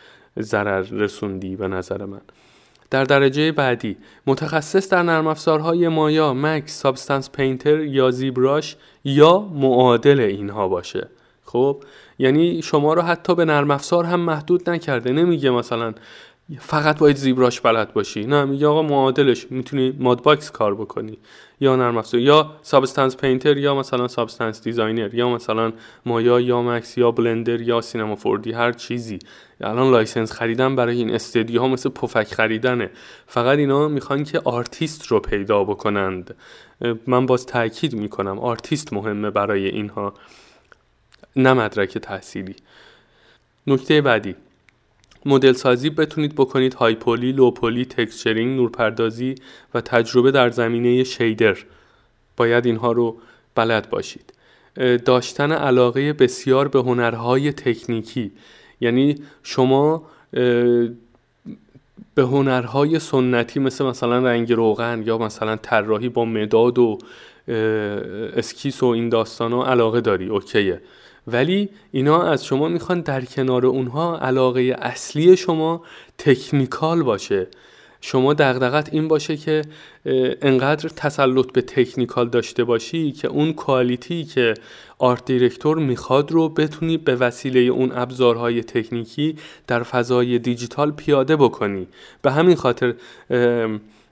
ضرر 0.41 0.83
رسوندی 0.83 1.57
به 1.57 1.69
نظر 1.69 2.05
من. 2.05 2.21
در 2.91 3.05
درجه 3.05 3.53
بعدی 3.53 3.97
متخصص 4.27 4.89
در 4.89 5.03
نرم 5.03 5.27
افزارهای 5.27 5.89
Maya، 5.89 6.35
Max، 6.35 6.81
Substance 6.81 7.31
Painter 7.31 7.81
یا 7.81 8.11
ZBrush 8.11 8.77
یا 9.05 9.39
معادل 9.39 10.21
اینها 10.21 10.69
باشه. 10.69 11.09
خب 11.45 11.83
یعنی 12.19 12.63
شما 12.63 12.95
رو 12.95 13.03
حتی 13.03 13.35
به 13.35 13.45
نرم 13.45 13.71
افزار 13.71 14.05
هم 14.05 14.21
محدود 14.21 14.71
نکرده 14.71 15.13
نمیگه 15.13 15.51
مثلا 15.51 15.95
فقط 16.61 16.99
باید 16.99 17.17
ZBrush 17.17 17.61
بلد 17.61 17.93
باشی. 17.93 18.25
نه 18.25 18.45
میگه 18.45 18.67
آقا 18.67 18.83
معادلش 18.83 19.47
می‌تونی 19.51 19.97
Mudbox 19.99 20.51
کار 20.51 20.75
بکنی. 20.75 21.19
یا 21.61 21.77
نرم 21.77 21.97
افزار 21.97 22.21
یا 22.21 22.57
Substance 22.63 23.17
Painter 23.17 23.57
یا 23.57 23.75
مثلا 23.75 24.09
Substance 24.09 24.63
Designer 24.63 25.15
یا 25.15 25.29
مثلا 25.29 25.73
مایا 26.07 26.41
یا 26.41 26.63
Max 26.63 26.99
یا 26.99 27.11
بلندر 27.11 27.61
یا 27.61 27.81
Cinema 27.81 28.17
4D 28.17 28.53
هر 28.53 28.73
چیزی. 28.73 29.19
الان 29.61 29.91
license 29.91 30.33
خریدن 30.33 30.77
برای 30.77 30.97
این 30.97 31.15
استدیو 31.15 31.61
ها 31.61 31.69
مثل 31.69 31.89
پفک 31.89 32.35
خریدنه. 32.35 32.91
فقط 33.27 33.59
اینا 33.59 33.89
می‌خوان 33.89 34.25
که 34.25 34.41
آرتیست 34.45 35.07
رو 35.07 35.21
پیدا 35.21 35.65
بکنند. 35.65 36.35
من 37.07 37.27
باز 37.27 37.47
تاکید 37.47 37.95
می‌کنم 37.95 38.39
آرتیست 38.39 38.93
مهمه 38.93 39.31
برای 39.31 39.67
اینها. 39.69 40.15
نه 41.37 41.53
مدرک 41.53 41.99
تحصیلی. 41.99 42.57
نکته 43.67 44.01
بعدی. 44.01 44.35
مدل 45.27 45.53
سازی 45.53 45.91
بتونید 45.91 46.35
بکنید 46.35 46.75
high-poly، 46.75 47.33
low-poly، 47.33 47.85
texturing، 47.85 48.57
نورپردازی 48.57 49.35
و 49.75 49.81
تجربه 49.81 50.31
در 50.31 50.51
زمینه 50.51 51.05
shader. 51.05 51.57
باید 52.37 52.67
اینها 52.67 52.93
رو 52.93 53.17
بلد 53.55 53.91
باشید. 53.91 54.33
داشتن 55.05 55.53
علاقه 55.53 56.13
بسیار 56.13 56.69
به 56.69 56.79
هنرهای 56.79 57.53
تکنیکی. 57.53 58.33
یعنی 58.81 59.15
شما 59.43 60.03
به 62.15 62.23
هنرهای 62.23 62.99
سنتی 62.99 63.61
مثل 63.61 63.85
مثلا 63.85 64.19
رنگ 64.19 64.53
روغن 64.53 65.03
یا 65.07 65.19
مثلا 65.19 65.57
طراحی 65.57 66.09
با 66.09 66.25
مداد 66.25 66.79
و 66.79 66.99
اسکیس 68.37 68.83
و 68.83 68.87
این 68.87 69.09
داستان 69.09 69.53
علاقه 69.53 70.01
داری. 70.01 70.27
okay 70.27 70.63
ه. 70.63 70.81
ولی 71.27 71.69
اینا 71.93 72.23
از 72.23 72.45
شما 72.45 72.69
می‌خوان 72.69 73.01
در 73.01 73.25
کنار 73.25 73.67
اونها 73.67 74.19
علاقه 74.19 74.77
اصلی 74.79 75.37
شما 75.37 75.83
تکنیکال 76.19 77.03
باشه. 77.03 77.47
شما 78.01 78.35
دغدغت 78.35 78.89
این 78.93 79.09
باشه 79.09 79.37
که 79.37 79.63
انقدر 80.43 80.89
تسلط 80.89 81.53
به 81.53 81.63
تکنیکال 81.63 82.29
داشته 82.29 82.65
باشی 82.65 83.13
که 83.13 83.29
اون 83.29 83.53
کوالیتی 83.53 84.25
که 84.25 84.55
آرت 84.99 85.25
دیرکتور 85.25 85.79
می‌خواد 85.79 86.33
رو 86.33 86.49
بتونی 86.49 86.97
به 86.97 87.17
وسیله 87.17 87.61
اون 87.61 87.93
ابزارهای 87.93 88.63
تکنیکی 88.63 89.37
در 89.67 89.83
فضای 89.83 90.39
دیجیتال 90.39 90.91
پیاده 90.91 91.37
بکنی. 91.37 91.87
به 92.23 92.33
همین 92.33 92.57
خاطر 92.57 92.95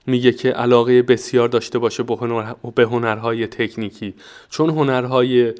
میگه 0.06 0.32
که 0.32 0.50
علاقه 0.50 1.02
بسیار 1.02 1.48
داشته 1.48 1.78
باشه 1.78 2.02
به 2.74 2.84
هنرهای 2.84 3.46
تکنیکی. 3.46 4.14
چون 4.50 4.70
هنرهای 4.70 5.54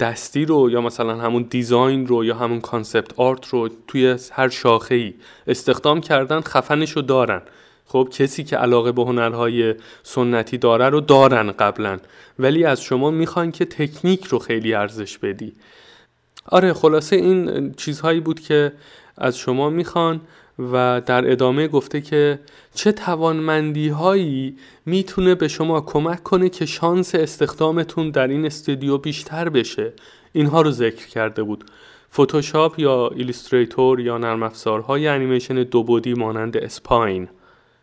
دستی 0.00 0.44
رو 0.44 0.70
یا 0.70 0.80
مثلا 0.80 1.16
همون 1.16 1.46
design 1.50 2.06
رو 2.06 2.24
یا 2.24 2.34
همون 2.34 2.60
concept 2.60 3.12
art 3.16 3.48
رو 3.48 3.68
توی 3.88 4.16
هر 4.32 4.48
شاخه 4.48 4.94
ای 4.94 5.14
استخدام 5.46 6.00
کردن 6.00 6.40
خفنش 6.40 6.90
رو 6.90 7.02
دارن. 7.02 7.42
خب 7.86 8.08
کسی 8.12 8.44
که 8.44 8.56
علاقه 8.56 8.92
به 8.92 9.02
هنرهای 9.02 9.74
سنتی 10.02 10.58
داره 10.58 10.88
رو 10.88 11.00
دارن 11.00 11.52
قبلا. 11.52 11.98
ولی 12.38 12.64
از 12.64 12.82
شما 12.82 13.10
می‌خوان 13.10 13.52
که 13.52 13.64
تکنیک 13.64 14.24
رو 14.24 14.38
خیلی 14.38 14.74
ارزش 14.74 15.18
بدی. 15.18 15.52
آره 16.46 16.72
خلاصه 16.72 17.16
این 17.16 17.72
چیزهایی 17.74 18.20
بود 18.20 18.40
که 18.40 18.72
از 19.18 19.38
شما 19.38 19.70
می‌خوان. 19.70 20.20
و 20.58 21.02
در 21.06 21.30
ادامه 21.30 21.68
گفته 21.68 22.00
که 22.00 22.40
چه 22.74 22.92
توانمندی 22.92 23.88
هایی 23.88 24.56
می‌تونه 24.86 25.34
به 25.34 25.48
شما 25.48 25.80
کمک 25.80 26.22
کنه 26.22 26.48
که 26.48 26.66
شانس 26.66 27.14
استخدامتون 27.14 28.10
در 28.10 28.28
این 28.28 28.46
استودیو 28.46 28.98
بیشتر 28.98 29.48
بشه. 29.48 29.92
اینها 30.32 30.62
رو 30.62 30.70
ذکر 30.70 31.06
کرده 31.06 31.42
بود. 31.42 31.64
فتوشاپ 32.12 32.78
یا 32.78 33.08
Illustrator 33.08 34.00
یا 34.00 34.18
نرم 34.18 34.42
افزارهای 34.42 35.08
انیمیشن 35.08 35.54
دو 35.54 35.82
بعدی 35.82 36.14
مانند 36.14 36.56
Spine 36.56 37.28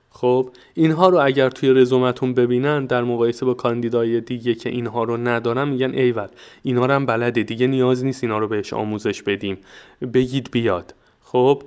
خب 0.09 0.49
اینها 0.73 1.09
رو 1.09 1.19
اگر 1.25 1.49
توی 1.49 1.69
رزومتون 1.69 2.33
ببینن 2.33 2.85
در 2.85 3.03
مقایسه 3.03 3.45
با 3.45 3.53
کاندیدای 3.53 4.21
دیگه 4.21 4.55
که 4.55 4.69
اینها 4.69 5.03
رو 5.03 5.17
ندارن 5.17 5.67
میگن 5.67 5.93
ایول. 5.93 6.27
اینها 6.63 6.85
رو 6.85 6.93
هم 6.93 7.05
بلده. 7.05 7.43
دیگه 7.43 7.67
نیاز 7.67 8.05
نیست 8.05 8.23
اینا 8.23 8.37
رو 8.37 8.47
بهش 8.47 8.73
آموزش 8.73 9.21
بدیم. 9.21 9.57
بگید 10.13 10.51
بیاد. 10.51 10.93
خب 11.23 11.63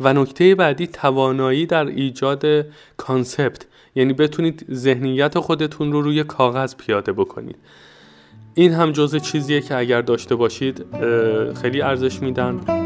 و 0.00 0.12
نکته 0.12 0.54
بعدی 0.54 0.86
توانایی 0.86 1.66
در 1.66 1.86
ایجاد 1.86 2.44
کانسپت 2.96 3.66
یعنی 3.94 4.12
بتونید 4.12 4.66
ذهنیت 4.72 5.38
خودتون 5.38 5.92
رو 5.92 6.02
روی 6.02 6.24
کاغذ 6.24 6.74
پیاده 6.76 7.12
بکنید. 7.12 7.56
این 8.54 8.72
هم 8.72 8.92
جزء 8.92 9.18
چیزیه 9.18 9.60
که 9.60 9.76
اگر 9.76 10.02
داشته 10.02 10.34
باشید 10.34 10.84
خیلی 11.62 11.82
ارزش 11.82 12.22
میدن. 12.22 12.85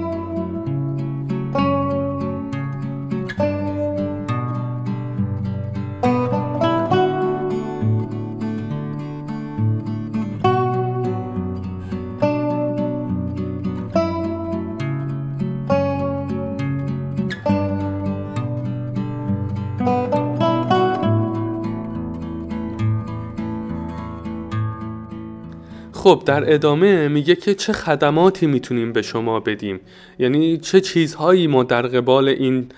خب 26.11 26.23
در 26.27 26.55
ادامه 26.55 27.09
میگه 27.09 27.35
که 27.35 27.55
چه 27.55 27.73
خدماتی 27.73 28.47
می‌تونیم 28.47 28.93
به 28.93 29.03
شما 29.03 29.41
بدیم. 29.41 29.81
یعنی 30.19 30.59
چه 30.59 30.81
چیزهایی 30.81 31.47
ما 31.47 31.63
در 31.63 31.83
قبال 31.83 32.29
این 32.29 32.69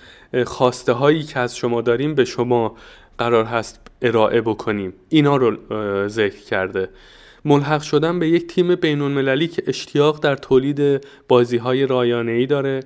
خواسته 0.45 0.93
هایی 0.93 1.23
که 1.23 1.39
از 1.39 1.57
شما 1.57 1.81
داریم 1.81 2.15
به 2.15 2.25
شما 2.25 2.75
قرار 3.17 3.45
هست 3.45 3.79
ارائه 4.01 4.41
بکنیم. 4.41 4.93
اینا 5.09 5.35
رو 5.37 5.57
ذکر 6.07 6.43
کرده. 6.43 6.89
ملحق 7.45 7.81
شدن 7.81 8.19
به 8.19 8.29
یک 8.29 8.47
تیم 8.47 8.75
بین 8.75 9.01
المللی 9.01 9.47
که 9.47 9.63
اشتیاق 9.67 10.19
در 10.19 10.35
تولید 10.35 11.07
بازی 11.27 11.57
های 11.57 11.85
رایانه 11.85 12.31
ای 12.31 12.45
داره. 12.45 12.79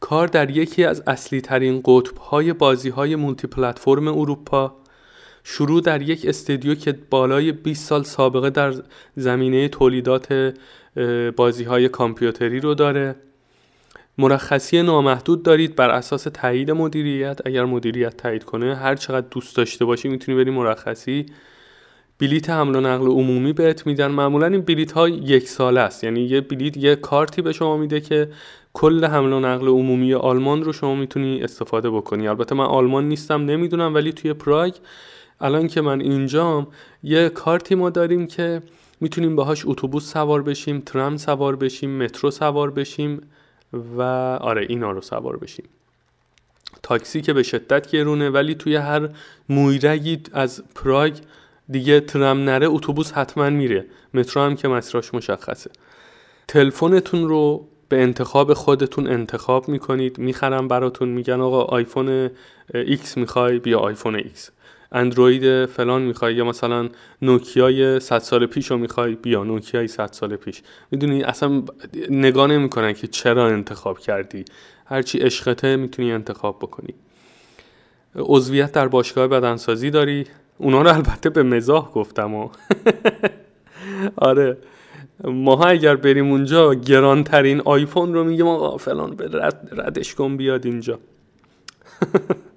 کار 0.00 0.26
در 0.26 0.50
یکی 0.50 0.84
از 0.84 1.02
اصلی 1.06 1.40
ترین 1.40 1.82
قطب 1.84 2.16
های 2.16 2.52
بازی 2.52 2.88
های 2.88 3.16
مولتی 3.16 3.46
پلتفرم 3.46 4.08
اروپا. 4.08 4.76
شروع 5.48 5.80
در 5.80 6.02
یک 6.02 6.26
استدیو 6.26 6.74
که 6.74 6.98
بالای 7.10 7.52
20 7.52 7.88
سال 7.88 8.02
سابقه 8.02 8.50
در 8.50 8.74
زمینه 9.16 9.68
تولیدات 9.68 10.54
بازی 11.36 11.64
های 11.64 11.88
کامپیوتری 11.88 12.60
رو 12.60 12.74
داره. 12.74 13.16
مرخصی 14.18 14.82
نامحدود 14.82 15.42
دارید 15.42 15.76
بر 15.76 15.90
اساس 15.90 16.26
تایید 16.34 16.70
مدیریت. 16.70 17.40
اگر 17.44 17.64
مدیریت 17.64 18.16
تایید 18.16 18.44
کنه 18.44 18.74
هر 18.76 18.94
چقدر 18.94 19.26
دوست 19.30 19.56
داشته 19.56 19.84
باشی 19.84 20.08
می‌تونی 20.08 20.38
بری 20.38 20.50
مرخصی. 20.50 21.26
بلیت 22.20 22.50
حمل 22.50 22.76
و 22.76 22.80
نقل 22.80 23.06
عمومی 23.06 23.52
بهت 23.52 23.86
میدن. 23.86 24.06
معمولا 24.06 24.46
این 24.46 24.60
بلیت 24.60 24.92
ها 24.92 25.08
یک 25.08 25.48
ساله 25.48 25.80
است. 25.80 26.04
یعنی 26.04 26.20
یه 26.20 26.40
بلیت 26.40 26.76
یه 26.76 26.96
کارتی 26.96 27.42
به 27.42 27.52
شما 27.52 27.76
میده 27.76 28.00
که 28.00 28.28
کل 28.72 29.04
حمل 29.04 29.32
و 29.32 29.40
نقل 29.40 29.68
عمومی 29.68 30.14
آلمان 30.14 30.62
رو 30.62 30.72
شما 30.72 30.94
می‌تونی 30.94 31.42
استفاده 31.42 31.90
بکنی. 31.90 32.28
البته 32.28 32.54
من 32.54 32.64
آلمان 32.64 33.08
نیستم 33.08 33.44
نمی‌دونم 33.44 33.94
ولی 33.94 34.12
توی 34.12 34.32
پراگ 34.32 34.74
الان 35.40 35.68
که 35.68 35.80
من 35.80 36.00
اینجام 36.00 36.66
یه 37.02 37.28
کارتی 37.28 37.74
ما 37.74 37.90
داریم 37.90 38.26
که 38.26 38.62
می‌تونیم 39.00 39.36
باهاش 39.36 39.62
اتوبوس 39.66 40.12
سوار 40.12 40.42
بشیم 40.42 40.80
ترام 40.80 41.16
سوار 41.16 41.56
بشیم 41.56 42.02
مترو 42.02 42.30
سوار 42.30 42.70
بشیم 42.70 43.22
و 43.96 44.02
آره 44.40 44.66
اینا 44.68 44.90
رو 44.90 45.00
سوار 45.00 45.36
بشیم. 45.36 45.64
تاکسی 46.82 47.20
که 47.20 47.32
به 47.32 47.42
شدت 47.42 47.90
گرونه 47.90 48.30
ولی 48.30 48.54
توی 48.54 48.76
هر 48.76 49.08
مویرگی 49.48 50.22
از 50.32 50.62
پراگ 50.74 51.18
دیگه 51.68 52.00
ترام 52.00 52.44
نره 52.44 52.66
اتوبوس 52.66 53.12
حتما 53.12 53.50
میره. 53.50 53.86
مترو 54.14 54.42
هم 54.42 54.56
که 54.56 54.68
مسیراش 54.68 55.14
مشخصه. 55.14 55.70
تلفنتون 56.48 57.28
رو 57.28 57.68
به 57.88 58.02
انتخاب 58.02 58.54
خودتون 58.54 59.06
انتخاب 59.06 59.68
می‌کنید. 59.68 60.18
می‌خرم 60.18 60.68
براتون 60.68 61.08
میگن 61.08 61.40
آقا 61.40 61.62
آیفون 61.62 62.28
X 62.74 63.16
می‌خوای 63.16 63.58
بیا 63.58 63.78
آیفون 63.78 64.20
X. 64.20 64.50
اندروید 64.96 65.66
فلان 65.66 66.02
می‌خوای 66.02 66.34
یا 66.34 66.44
مثلا 66.44 66.88
نوکیای 67.22 68.00
100 68.00 68.18
سال 68.18 68.46
پیش 68.46 68.70
رو 68.70 68.78
می‌خوای 68.78 69.14
بیا 69.14 69.44
نوکیای 69.44 69.88
100 69.88 70.12
سال 70.12 70.36
پیش. 70.36 70.62
می‌دونی 70.90 71.22
اصلا 71.22 71.62
نگاه 72.10 72.46
نمی‌کنن 72.46 72.92
که 72.92 73.06
چرا 73.06 73.46
انتخاب 73.46 73.98
کردی. 73.98 74.44
هرچی 74.86 75.18
عشقته 75.18 75.76
می‌تونی 75.76 76.12
انتخاب 76.12 76.58
بکنی. 76.58 76.94
عضویت 78.16 78.72
در 78.72 78.88
باشگاه 78.88 79.28
بدنسازی 79.28 79.90
داری؟ 79.90 80.24
اونا 80.58 80.82
رو 80.82 80.94
البته 80.94 81.30
به 81.30 81.42
مزاح 81.42 81.90
گفتم 81.90 82.34
و 82.34 82.48
آره. 84.16 84.56
ماها 85.24 85.64
اگر 85.64 85.96
بریم 85.96 86.30
اونجا 86.30 86.74
گرانترین 86.74 87.60
آیفون 87.64 88.14
رو 88.14 88.24
میگیم 88.24 88.46
آقا 88.46 88.76
فلان 88.76 89.16
به 89.16 89.28
رد 89.32 89.68
ردش 89.72 90.14
کن 90.14 90.36
بیاد 90.36 90.66
اینجا. 90.66 90.98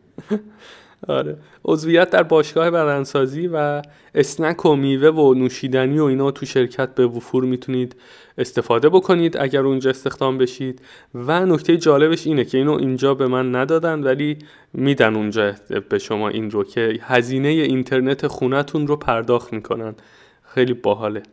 آره. 1.10 1.38
عضویت 1.66 2.10
در 2.10 2.24
باشگاه 2.24 2.72
بدنسازی 2.72 3.50
و 3.54 3.82
اسنک 4.16 4.66
و 4.66 4.76
میوه 4.76 5.10
و 5.10 5.34
نوشیدنی 5.34 6.00
و 6.00 6.04
اینا 6.04 6.32
تو 6.32 6.46
شرکت 6.46 6.96
به 6.96 7.08
وفور 7.08 7.44
می‌تونید 7.44 7.96
استفاده 8.38 8.90
بکنید 8.90 9.38
اگر 9.38 9.62
اونجا 9.62 9.90
استخدام 9.90 10.38
بشید. 10.38 10.82
و 11.16 11.46
نکته 11.46 11.78
جالبش 11.78 12.28
اینه 12.28 12.46
که 12.46 12.58
اینو 12.58 12.72
اینجا 12.74 13.14
به 13.14 13.28
من 13.28 13.56
ندادن 13.56 14.04
ولی 14.04 14.38
میدن 14.74 15.16
اونجا 15.16 15.54
به 15.90 16.00
شما 16.00 16.30
این 16.30 16.52
رو 16.52 16.64
که 16.64 17.00
هزینه 17.02 17.48
اینترنت 17.48 18.28
خونتون 18.28 18.88
رو 18.88 18.96
پرداخت 18.96 19.54
می‌کنن. 19.54 19.96
خیلی 20.44 20.74
باحاله. 20.74 21.24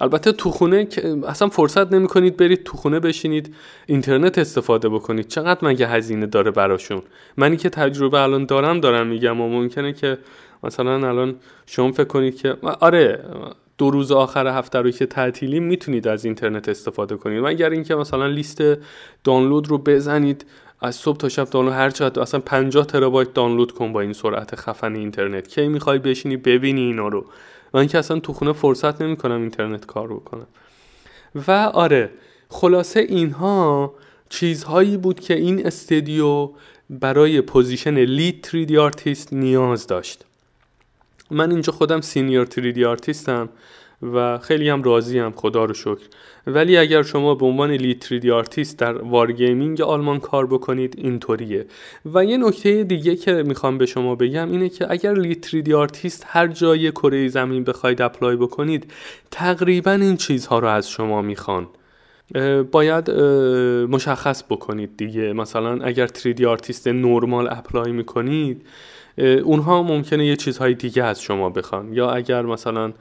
البته 0.00 0.32
تو 0.32 0.50
خونه 0.50 0.86
اصلا 1.28 1.48
فرصت 1.48 1.92
نمی 1.92 2.08
کنید 2.08 2.36
برید 2.36 2.64
تو 2.64 2.76
خونه 2.76 3.00
بشینید 3.00 3.54
اینترنت 3.86 4.38
استفاده 4.38 4.88
بکنید. 4.88 5.28
چقدر 5.28 5.58
مگه 5.62 5.88
هزینه 5.88 6.26
داره 6.26 6.50
براشون؟ 6.50 7.02
منی 7.36 7.56
که 7.56 7.68
تجربه 7.68 8.20
الان 8.20 8.44
دارم 8.44 8.80
دارم 8.80 9.06
میگم 9.06 9.40
و 9.40 9.48
ممکنه 9.48 9.92
که 9.92 10.18
مثلا 10.62 11.08
الان 11.08 11.36
شما 11.66 11.92
فکر 11.92 12.04
کنید 12.04 12.36
که 12.36 12.56
آره 12.80 13.24
دو 13.78 13.90
روز 13.90 14.12
آخر 14.12 14.46
هفته 14.46 14.78
رو 14.78 14.90
که 14.90 15.06
تعطیلی 15.06 15.60
می‌تونید 15.60 16.08
از 16.08 16.24
اینترنت 16.24 16.68
استفاده 16.68 17.16
کنید. 17.16 17.44
مگر 17.44 17.70
اینکه 17.70 17.94
مثلا 17.94 18.26
لیست 18.26 18.62
دانلود 19.24 19.68
رو 19.68 19.78
بزنید 19.78 20.46
از 20.80 20.94
صبح 20.94 21.16
تا 21.16 21.28
شب 21.28 21.50
دانلود 21.50 21.72
هر 21.72 21.90
چقدر 21.90 22.22
اصلا 22.22 22.40
50 22.40 22.86
ترابایت 22.86 23.34
دانلود 23.34 23.72
کن 23.72 23.92
با 23.92 24.00
این 24.00 24.12
سرعت 24.12 24.56
خفن 24.56 24.94
اینترنت. 24.94 25.48
کی 25.48 25.68
می‌خوای 25.68 25.98
بشینی 25.98 26.36
ببینی 26.36 26.80
اینا 26.80 27.08
رو؟ 27.08 27.26
من 27.74 27.86
که 27.86 27.98
اصلا 27.98 28.20
تو 28.20 28.32
خونه 28.32 28.52
فرصت 28.52 29.02
نمی‌کنم 29.02 29.40
اینترنت 29.40 29.86
کار 29.86 30.08
بکنم. 30.08 30.46
و 31.48 31.50
آره 31.74 32.10
خلاصه 32.48 33.00
اینها 33.00 33.94
چیزهایی 34.28 34.96
بود 34.96 35.20
که 35.20 35.34
این 35.34 35.66
استدیو 35.66 36.50
برای 36.90 37.40
position 37.40 37.98
lead 37.98 38.48
3D 38.52 38.74
آرتیست 38.74 39.32
نیاز 39.32 39.86
داشت. 39.86 40.24
من 41.30 41.50
اینجا 41.50 41.72
خودم 41.72 42.00
senior 42.00 42.46
3D 42.46 42.82
آرتیستم. 42.82 43.48
و 44.02 44.38
خیلی 44.38 44.68
هم 44.68 44.82
راضی 44.82 45.18
هم 45.18 45.32
خدا 45.36 45.64
رو 45.64 45.74
شکر. 45.74 46.06
ولی 46.46 46.76
اگر 46.76 47.02
شما 47.02 47.34
به 47.34 47.46
عنوان 47.46 47.78
3D 47.78 48.26
آرتیست 48.26 48.78
در 48.78 48.92
Wargaming 48.92 49.80
آلمان 49.80 50.20
کار 50.20 50.46
بکنید 50.46 50.94
اینطوریه. 50.98 51.66
و 52.14 52.24
یه 52.24 52.36
نکته 52.36 52.84
دیگه 52.84 53.16
که 53.16 53.32
می‌خوام 53.32 53.78
به 53.78 53.86
شما 53.86 54.14
بگم 54.14 54.52
اینه 54.52 54.68
که 54.68 54.86
اگر 54.90 55.14
3D 55.32 55.72
آرتیست 55.72 56.24
هر 56.26 56.46
جای 56.46 56.90
کره 56.90 57.28
زمین 57.28 57.64
بخواید 57.64 58.02
apply 58.02 58.36
بکنید 58.36 58.92
تقریبا 59.30 59.92
این 59.92 60.16
چیزها 60.16 60.58
رو 60.58 60.68
از 60.68 60.90
شما 60.90 61.22
می‌خوان. 61.22 61.66
باید 62.72 63.10
مشخص 63.90 64.42
بکنید 64.42 64.96
دیگه. 64.96 65.32
مثلا 65.32 65.84
اگر 65.84 66.06
3D 66.06 66.42
آرتیست 66.42 66.88
نرمال 66.88 67.48
apply 67.50 67.92
می‌کنید 67.92 68.66
اونها 69.20 69.82
ممکنه 69.82 70.26
یه 70.26 70.36
چیزهای 70.36 70.74
دیگه 70.74 71.04
از 71.04 71.22
شما 71.22 71.50
بخوان. 71.50 71.92
یا 71.92 72.10
اگر 72.10 72.42
مثلا 72.42 72.92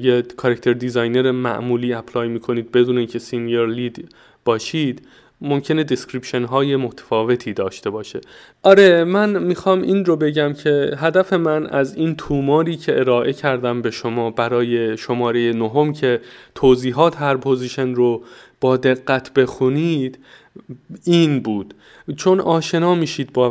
یه 0.00 0.22
character 0.36 0.72
designer 0.72 1.30
معمولی 1.30 1.92
apply 1.92 2.28
می‌کنید 2.28 2.72
بدون 2.72 2.98
اینکه 2.98 3.18
senior 3.18 3.66
lead 3.66 4.08
باشید 4.44 5.02
ممکنه 5.40 5.84
description 5.84 6.44
های 6.44 6.76
متفاوتی 6.76 7.52
داشته 7.52 7.90
باشه. 7.90 8.20
آره 8.62 9.04
من 9.04 9.42
می‌خوام 9.42 9.82
این 9.82 10.04
رو 10.04 10.16
بگم 10.16 10.52
که 10.52 10.90
هدف 10.98 11.32
من 11.32 11.66
از 11.66 11.94
این 11.94 12.16
توماری 12.16 12.76
که 12.76 12.98
ارائه 13.00 13.32
کردم 13.32 13.82
به 13.82 13.90
شما 13.90 14.30
برای 14.30 14.96
شماره 14.96 15.52
نهم 15.52 15.92
که 15.92 16.20
توضیحات 16.54 17.20
هر 17.20 17.36
position 17.36 17.94
رو 17.94 18.22
با 18.60 18.76
دقت 18.76 19.34
بخونید 19.34 20.18
این 21.04 21.40
بود. 21.40 21.74
چون 22.16 22.40
آشنا 22.40 22.94
میشید 22.94 23.32
با 23.32 23.50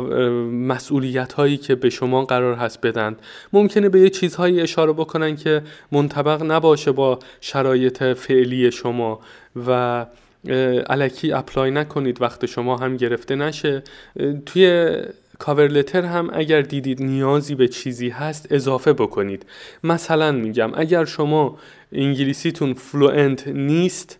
مسئولیت 0.50 1.32
هایی 1.32 1.56
که 1.56 1.74
به 1.74 1.90
شما 1.90 2.24
قرار 2.24 2.54
هست 2.54 2.80
بدن 2.80 3.16
ممکنه 3.52 3.88
به 3.88 4.00
یه 4.00 4.10
چیزهایی 4.10 4.60
اشاره 4.60 4.92
بکنن 4.92 5.36
که 5.36 5.62
منطبق 5.92 6.42
نباشه 6.42 6.92
با 6.92 7.18
شرایط 7.40 8.02
فعلی 8.02 8.70
شما 8.70 9.20
و 9.66 10.06
الکی 10.90 11.32
apply 11.32 11.70
نکنید 11.70 12.22
وقت 12.22 12.46
شما 12.46 12.76
هم 12.76 12.96
گرفته 12.96 13.36
نشه. 13.36 13.82
توی 14.46 14.96
cover 15.38 15.68
letter 15.68 16.02
هم 16.02 16.30
اگر 16.32 16.60
دیدید 16.60 17.02
نیازی 17.02 17.54
به 17.54 17.68
چیزی 17.68 18.08
هست 18.08 18.46
اضافه 18.50 18.92
بکنید. 18.92 19.46
مثلا 19.84 20.32
میگم 20.32 20.70
اگر 20.74 21.04
شما 21.04 21.58
انگلیسیتون 21.92 22.74
fluent 22.74 23.48
نیست 23.48 24.18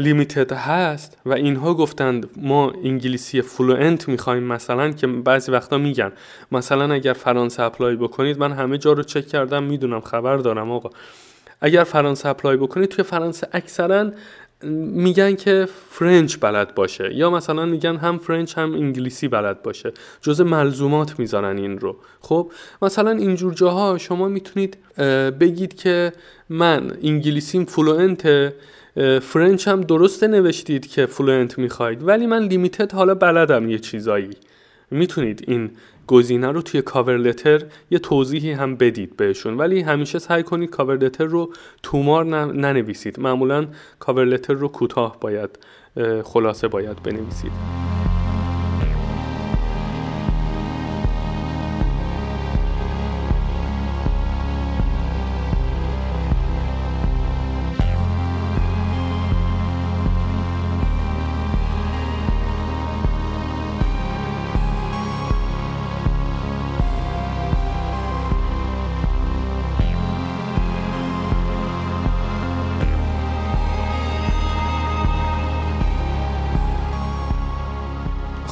limited 0.00 0.52
هست 0.52 1.18
و 1.26 1.32
اینها 1.32 1.74
گفتند 1.74 2.30
ما 2.36 2.72
انگلیسی 2.84 3.42
fluent 3.42 4.08
می‌خوایم 4.08 4.42
مثلا 4.42 4.90
که 4.90 5.06
بعضی 5.06 5.52
وقتا 5.52 5.78
میگن. 5.78 6.12
مثلا 6.52 6.94
اگر 6.94 7.12
فرانسه 7.12 7.62
apply 7.62 7.96
بکنید 7.96 8.38
من 8.38 8.52
همه 8.52 8.78
جا 8.78 8.92
رو 8.92 9.02
چک 9.02 9.26
کردم 9.26 9.62
می‌دونم 9.62 10.00
خبر 10.00 10.36
دارم 10.36 10.70
آقا. 10.70 10.90
اگر 11.60 11.84
فرانسه 11.84 12.28
apply 12.28 12.56
بکنید 12.56 12.88
توی 12.88 13.04
فرانسه 13.04 13.48
اکثرا 13.52 14.10
میگن 14.62 15.34
که 15.34 15.68
French 15.90 16.36
بلد 16.40 16.74
باشه 16.74 17.14
یا 17.14 17.30
مثلا 17.30 17.66
میگن 17.66 17.96
هم 17.96 18.18
French 18.18 18.58
هم 18.58 18.74
انگلیسی 18.74 19.28
بلد 19.28 19.62
باشه. 19.62 19.92
جز 20.22 20.40
ملزومات 20.40 21.18
می‌ذارن 21.18 21.58
این 21.58 21.78
رو. 21.78 21.96
خب 22.20 22.52
مثلا 22.82 23.10
اینجور 23.10 23.54
جاها 23.54 23.98
شما 23.98 24.28
می‌تونید 24.28 24.78
بگید 25.40 25.74
که 25.74 26.12
من 26.48 26.92
انگلیسیم 27.02 27.64
fluent 27.64 28.52
French 29.22 29.68
هم 29.68 29.80
درسته 29.80 30.26
نوشتید 30.26 30.86
که 30.86 31.06
fluent 31.06 31.58
می‌خواید 31.58 32.08
ولی 32.08 32.26
من 32.26 32.42
limited 32.42 32.92
حالا 32.92 33.14
بلدم 33.14 33.68
یه 33.68 33.78
چیزایی. 33.78 34.30
می‌تونید 34.90 35.44
این 35.46 35.70
گزینه 36.06 36.48
رو 36.48 36.62
توی 36.62 36.82
cover 36.82 37.16
letter 37.16 37.62
یه 37.90 37.98
توضیحی 37.98 38.52
هم 38.52 38.76
بدید 38.76 39.16
بهشون 39.16 39.56
ولی 39.56 39.80
همیشه 39.80 40.18
سعی 40.18 40.42
کنید 40.42 40.70
cover 40.70 40.96
letter 40.96 41.24
رو 41.24 41.52
تومار 41.82 42.24
ننویسید. 42.52 43.20
معمولا 43.20 43.66
cover 43.98 44.24
letter 44.24 44.54
رو 44.54 44.68
کوتاه 44.68 45.16
باید 45.20 45.50
خلاصه 46.24 46.68
باید 46.68 47.02
بنویسید. 47.02 47.52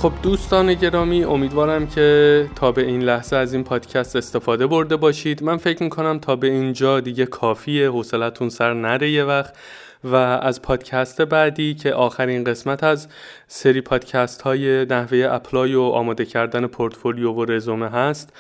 خب 0.03 0.13
دوستان 0.23 0.75
گرامی 0.75 1.25
امیدوارم 1.25 1.87
که 1.87 2.47
تا 2.57 2.73
به 2.73 2.87
این 2.87 3.03
لحظه 3.03 3.37
از 3.37 3.53
این 3.53 3.65
پادکست 3.65 4.17
استفاده 4.17 4.67
برده 4.67 4.97
باشید. 4.97 5.43
من 5.43 5.57
فکر 5.57 5.83
می‌کنم 5.83 6.19
تا 6.19 6.37
به 6.37 6.47
اینجا 6.47 7.01
دیگه 7.01 7.27
کافیه 7.27 7.89
حوصلتون 7.89 8.49
سر 8.49 8.73
نره 8.75 9.11
یه 9.11 9.25
وقت. 9.25 9.57
و 10.05 10.15
از 10.15 10.63
پادکست 10.63 11.23
بعدی 11.23 11.75
که 11.75 11.95
آخرین 11.95 12.45
قسمت 12.45 12.85
از 12.85 13.09
سری 13.47 13.81
پادکست 13.81 14.43
های 14.43 14.85
نحوه 14.85 15.29
apply 15.31 15.75
و 15.75 15.83
آماده 15.83 16.25
کردن 16.25 16.67
پورتفولیو 16.67 17.33
و 17.33 17.45
رزومه 17.45 17.89
هست 17.89 18.33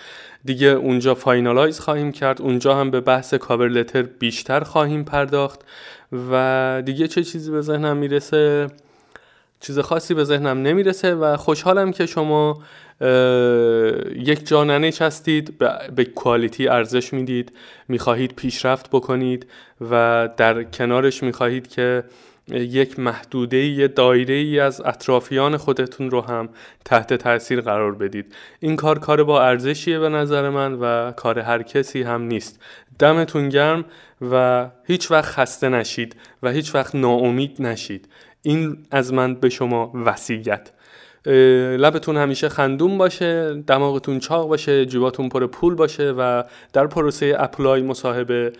دیگه 0.44 0.68
اونجا 0.68 1.14
finalize 1.14 1.80
خواهیم 1.80 2.12
کرد. 2.12 2.42
اونجا 2.42 2.74
هم 2.74 2.90
به 2.90 3.00
بحث 3.00 3.34
cover 3.34 3.68
letter 3.68 4.02
بیشتر 4.02 4.60
خواهیم 4.60 5.04
پرداخت. 5.04 5.60
و 6.30 6.82
دیگه 6.84 7.08
چه 7.08 7.24
چیزی 7.24 7.50
به 7.50 7.60
ذهنم 7.60 7.96
می‌رسه؟ 7.96 8.66
چیز 9.60 9.78
خاصی 9.78 10.14
به 10.14 10.24
ذهنم 10.24 10.62
نمی‌رسه 10.62 11.14
و 11.14 11.36
خوشحالم 11.36 11.92
که 11.92 12.06
شما 12.06 12.62
یک 14.16 14.48
جاننه 14.48 14.92
هستید 15.00 15.58
به 15.96 16.04
کوالیتی 16.04 16.68
ارزش 16.68 17.12
می‌دید 17.12 17.52
می‌خواهید 17.88 18.32
پیشرفت 18.32 18.90
بکنید 18.90 19.46
و 19.90 20.28
در 20.36 20.62
کنارش 20.62 21.22
می‌خواهید 21.22 21.68
که 21.68 22.04
یک 22.52 22.98
محدوده 22.98 23.56
یه 23.56 23.88
دایره 23.88 24.34
ای 24.34 24.60
از 24.60 24.82
اطرافیان 24.84 25.56
خودتون 25.56 26.10
رو 26.10 26.20
هم 26.20 26.48
تحت 26.84 27.14
تاثیر 27.14 27.60
قرار 27.60 27.94
بدید. 27.94 28.34
این 28.60 28.76
کار 28.76 28.98
کار 28.98 29.24
با 29.24 29.42
ارزشیه 29.42 29.98
به 29.98 30.08
نظر 30.08 30.50
من 30.50 30.72
و 30.72 31.12
کار 31.12 31.38
هر 31.38 31.62
کسی 31.62 32.02
هم 32.02 32.22
نیست. 32.22 32.60
دمتون 32.98 33.48
گرم 33.48 33.84
و 34.30 34.66
هیچ 34.84 35.10
وقت 35.10 35.24
خسته 35.24 35.68
نشید 35.68 36.16
و 36.42 36.50
هیچ 36.50 36.74
وقت 36.74 36.94
ناامید 36.94 37.62
نشید. 37.62 38.08
این 38.42 38.86
از 38.90 39.12
من 39.12 39.34
به 39.34 39.48
شما 39.48 39.92
وسیعت 39.94 40.72
لبتون 41.76 42.16
همیشه 42.16 42.48
خندون 42.48 42.98
باشه 42.98 43.54
دماغتون 43.66 44.18
چاق 44.18 44.48
باشه 44.48 44.86
جیباتون 44.86 45.28
پر 45.28 45.46
پول 45.46 45.74
باشه 45.74 46.10
و 46.10 46.42
در 46.72 46.86
پروسه 46.86 47.36
اپلای 47.38 47.82
مصاحبه 47.82 48.52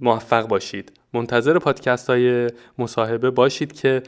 موفق 0.00 0.48
باشید. 0.48 0.92
منتظر 1.12 1.58
پادکست 1.58 2.10
های 2.10 2.50
مصاحبه 2.78 3.30
باشید 3.30 3.72
که 3.72 4.02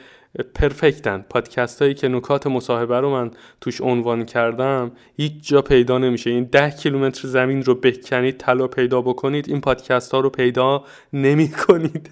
پرفکتن. 0.54 1.24
پادکست 1.30 1.82
هایی 1.82 1.94
که 1.94 2.08
نکات 2.08 2.46
مصاحبه 2.46 3.00
رو 3.00 3.10
من 3.10 3.30
توش 3.60 3.80
عنوان 3.80 4.24
کردم 4.24 4.92
هیچ 5.16 5.32
جا 5.48 5.62
پیدا 5.62 5.98
نمیشه. 5.98 6.30
این 6.30 6.44
ده 6.44 6.70
کیلومتر 6.70 7.28
زمین 7.28 7.62
رو 7.62 7.74
بکنید 7.74 8.36
طلا 8.36 8.66
پیدا 8.66 9.02
بکنید 9.02 9.48
این 9.48 9.60
پادکست 9.60 10.12
ها 10.12 10.20
رو 10.20 10.30
پیدا 10.30 10.84
نمی 11.12 11.48
کنید 11.48 12.10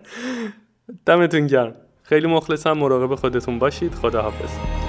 دمتون 1.06 1.46
گرم. 1.46 1.74
خیلی 2.08 2.26
مخلصم 2.26 2.72
مراقب 2.72 3.14
خودتون 3.14 3.58
باشید. 3.58 3.94
خداحافظ. 3.94 4.87